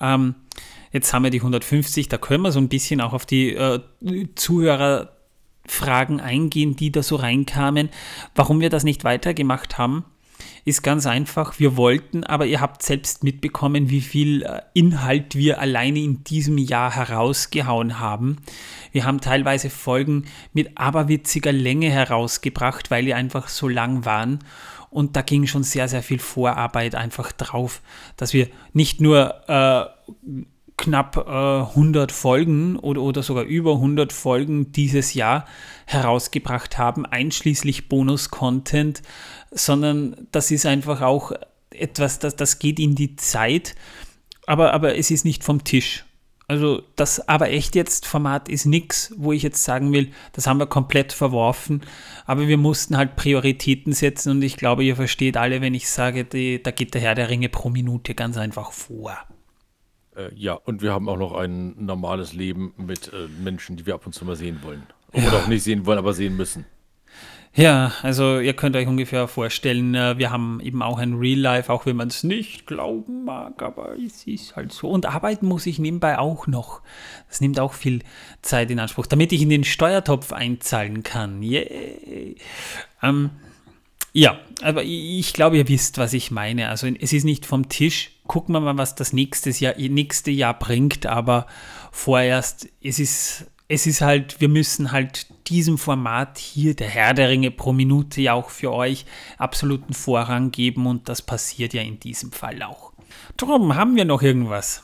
ähm, 0.00 0.36
jetzt 0.92 1.12
haben 1.12 1.24
wir 1.24 1.30
die 1.30 1.40
150, 1.40 2.08
da 2.08 2.18
können 2.18 2.42
wir 2.42 2.52
so 2.52 2.60
ein 2.60 2.68
bisschen 2.68 3.00
auch 3.00 3.12
auf 3.12 3.26
die 3.26 3.54
äh, 3.54 3.80
Zuhörer 4.34 5.12
Fragen 5.66 6.20
eingehen, 6.20 6.76
die 6.76 6.92
da 6.92 7.02
so 7.02 7.16
reinkamen. 7.16 7.90
Warum 8.34 8.60
wir 8.60 8.70
das 8.70 8.84
nicht 8.84 9.04
weitergemacht 9.04 9.78
haben, 9.78 10.04
ist 10.64 10.82
ganz 10.82 11.06
einfach. 11.06 11.58
Wir 11.58 11.76
wollten, 11.76 12.24
aber 12.24 12.46
ihr 12.46 12.60
habt 12.60 12.82
selbst 12.82 13.24
mitbekommen, 13.24 13.90
wie 13.90 14.00
viel 14.00 14.42
äh, 14.42 14.62
Inhalt 14.74 15.34
wir 15.34 15.60
alleine 15.60 15.98
in 15.98 16.24
diesem 16.24 16.58
Jahr 16.58 16.94
herausgehauen 16.94 17.98
haben. 17.98 18.36
Wir 18.92 19.04
haben 19.04 19.20
teilweise 19.20 19.70
Folgen 19.70 20.24
mit 20.52 20.78
aberwitziger 20.78 21.52
Länge 21.52 21.90
herausgebracht, 21.90 22.90
weil 22.90 23.04
die 23.04 23.14
einfach 23.14 23.48
so 23.48 23.68
lang 23.68 24.04
waren. 24.04 24.40
Und 24.90 25.16
da 25.16 25.22
ging 25.22 25.46
schon 25.46 25.62
sehr, 25.62 25.88
sehr 25.88 26.02
viel 26.02 26.18
Vorarbeit 26.18 26.94
einfach 26.94 27.32
drauf, 27.32 27.80
dass 28.16 28.34
wir 28.34 28.48
nicht 28.74 29.00
nur 29.00 29.34
äh, 29.48 29.86
knapp 30.82 31.16
äh, 31.16 31.70
100 31.70 32.10
Folgen 32.10 32.76
oder, 32.76 33.00
oder 33.00 33.22
sogar 33.22 33.44
über 33.44 33.74
100 33.74 34.12
Folgen 34.12 34.72
dieses 34.72 35.14
Jahr 35.14 35.46
herausgebracht 35.86 36.76
haben, 36.76 37.06
einschließlich 37.06 37.88
Bonus-Content, 37.88 39.02
sondern 39.52 40.26
das 40.32 40.50
ist 40.50 40.66
einfach 40.66 41.00
auch 41.00 41.32
etwas, 41.70 42.18
das, 42.18 42.34
das 42.34 42.58
geht 42.58 42.80
in 42.80 42.96
die 42.96 43.14
Zeit, 43.16 43.76
aber, 44.46 44.74
aber 44.74 44.96
es 44.96 45.10
ist 45.10 45.24
nicht 45.24 45.44
vom 45.44 45.62
Tisch. 45.62 46.04
Also 46.48 46.82
das 46.96 47.28
aber 47.28 47.50
echt 47.50 47.76
jetzt 47.76 48.04
Format 48.04 48.48
ist 48.48 48.66
nichts, 48.66 49.14
wo 49.16 49.32
ich 49.32 49.44
jetzt 49.44 49.62
sagen 49.62 49.92
will, 49.92 50.10
das 50.32 50.48
haben 50.48 50.58
wir 50.58 50.66
komplett 50.66 51.12
verworfen, 51.12 51.82
aber 52.26 52.48
wir 52.48 52.58
mussten 52.58 52.96
halt 52.96 53.14
Prioritäten 53.14 53.92
setzen 53.92 54.32
und 54.32 54.42
ich 54.42 54.56
glaube, 54.56 54.82
ihr 54.82 54.96
versteht 54.96 55.36
alle, 55.36 55.60
wenn 55.60 55.74
ich 55.74 55.88
sage, 55.88 56.24
die, 56.24 56.60
da 56.60 56.72
geht 56.72 56.92
der 56.94 57.00
Herr 57.00 57.14
der 57.14 57.30
Ringe 57.30 57.48
pro 57.48 57.70
Minute 57.70 58.14
ganz 58.14 58.36
einfach 58.36 58.72
vor. 58.72 59.16
Äh, 60.16 60.34
ja, 60.34 60.54
und 60.54 60.82
wir 60.82 60.92
haben 60.92 61.08
auch 61.08 61.16
noch 61.16 61.32
ein 61.34 61.84
normales 61.84 62.32
Leben 62.32 62.74
mit 62.76 63.12
äh, 63.12 63.28
Menschen, 63.42 63.76
die 63.76 63.86
wir 63.86 63.94
ab 63.94 64.06
und 64.06 64.12
zu 64.12 64.24
mal 64.24 64.36
sehen 64.36 64.60
wollen. 64.62 64.82
Oder 65.12 65.24
ja. 65.24 65.32
auch 65.32 65.46
nicht 65.46 65.62
sehen 65.62 65.86
wollen, 65.86 65.98
aber 65.98 66.12
sehen 66.12 66.36
müssen. 66.36 66.64
Ja, 67.54 67.92
also 68.00 68.40
ihr 68.40 68.54
könnt 68.54 68.76
euch 68.76 68.86
ungefähr 68.86 69.28
vorstellen, 69.28 69.94
äh, 69.94 70.16
wir 70.16 70.30
haben 70.30 70.58
eben 70.60 70.82
auch 70.82 70.98
ein 70.98 71.14
Real 71.14 71.38
Life, 71.38 71.70
auch 71.70 71.84
wenn 71.84 71.96
man 71.96 72.08
es 72.08 72.24
nicht 72.24 72.66
glauben 72.66 73.24
mag, 73.24 73.62
aber 73.62 73.98
es 73.98 74.26
ist 74.26 74.56
halt 74.56 74.72
so. 74.72 74.88
Und 74.88 75.04
arbeiten 75.04 75.46
muss 75.46 75.66
ich 75.66 75.78
nebenbei 75.78 76.18
auch 76.18 76.46
noch. 76.46 76.80
Das 77.28 77.42
nimmt 77.42 77.60
auch 77.60 77.74
viel 77.74 78.00
Zeit 78.40 78.70
in 78.70 78.78
Anspruch, 78.78 79.06
damit 79.06 79.32
ich 79.32 79.42
in 79.42 79.50
den 79.50 79.64
Steuertopf 79.64 80.32
einzahlen 80.32 81.02
kann. 81.02 81.42
Yeah. 81.42 81.66
Ähm, 83.02 83.30
ja, 84.12 84.38
aber 84.62 84.82
ich 84.84 85.32
glaube, 85.32 85.56
ihr 85.56 85.68
wisst, 85.68 85.98
was 85.98 86.12
ich 86.12 86.30
meine. 86.30 86.68
Also 86.68 86.86
es 86.86 87.12
ist 87.12 87.24
nicht 87.24 87.46
vom 87.46 87.68
Tisch. 87.68 88.12
Gucken 88.26 88.54
wir 88.54 88.60
mal, 88.60 88.78
was 88.78 88.94
das 88.94 89.12
nächste 89.12 89.50
Jahr, 89.50 89.74
nächste 89.76 90.30
Jahr 90.30 90.58
bringt, 90.58 91.06
aber 91.06 91.46
vorerst, 91.90 92.68
es 92.82 92.98
ist 92.98 93.46
es 93.72 93.86
ist 93.86 94.02
halt, 94.02 94.38
wir 94.38 94.50
müssen 94.50 94.92
halt 94.92 95.26
diesem 95.48 95.78
Format 95.78 96.36
hier, 96.36 96.76
der 96.76 96.88
Herr 96.88 97.14
der 97.14 97.30
Ringe 97.30 97.50
pro 97.50 97.72
Minute, 97.72 98.20
ja 98.20 98.34
auch 98.34 98.50
für 98.50 98.70
euch 98.70 99.06
absoluten 99.38 99.94
Vorrang 99.94 100.50
geben 100.50 100.86
und 100.86 101.08
das 101.08 101.22
passiert 101.22 101.72
ja 101.72 101.80
in 101.80 101.98
diesem 101.98 102.32
Fall 102.32 102.62
auch. 102.62 102.92
Drum, 103.38 103.74
haben 103.74 103.96
wir 103.96 104.04
noch 104.04 104.20
irgendwas? 104.20 104.82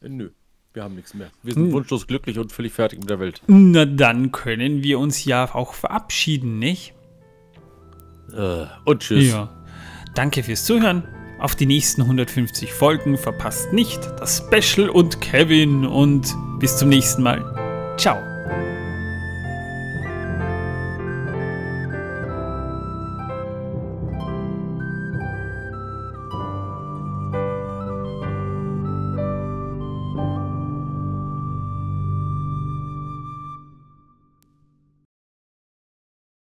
Äh, 0.00 0.08
nö, 0.08 0.30
wir 0.72 0.82
haben 0.82 0.94
nichts 0.94 1.12
mehr. 1.12 1.30
Wir 1.42 1.52
sind 1.52 1.66
hm. 1.66 1.72
wunschlos 1.72 2.06
glücklich 2.06 2.38
und 2.38 2.52
völlig 2.52 2.72
fertig 2.72 3.00
mit 3.00 3.10
der 3.10 3.20
Welt. 3.20 3.42
Na, 3.48 3.84
dann 3.84 4.32
können 4.32 4.82
wir 4.82 4.98
uns 4.98 5.26
ja 5.26 5.54
auch 5.54 5.74
verabschieden, 5.74 6.58
nicht? 6.58 6.93
Äh, 8.32 8.66
und 8.84 9.00
tschüss. 9.00 9.30
Ja. 9.30 9.48
Danke 10.14 10.42
fürs 10.42 10.64
Zuhören. 10.64 11.04
Auf 11.38 11.56
die 11.56 11.66
nächsten 11.66 12.02
150 12.02 12.72
Folgen 12.72 13.18
verpasst 13.18 13.72
nicht 13.72 14.00
das 14.18 14.42
Special 14.46 14.88
und 14.88 15.20
Kevin 15.20 15.84
und 15.84 16.34
bis 16.58 16.78
zum 16.78 16.88
nächsten 16.88 17.22
Mal. 17.22 17.44
Ciao. 17.98 18.33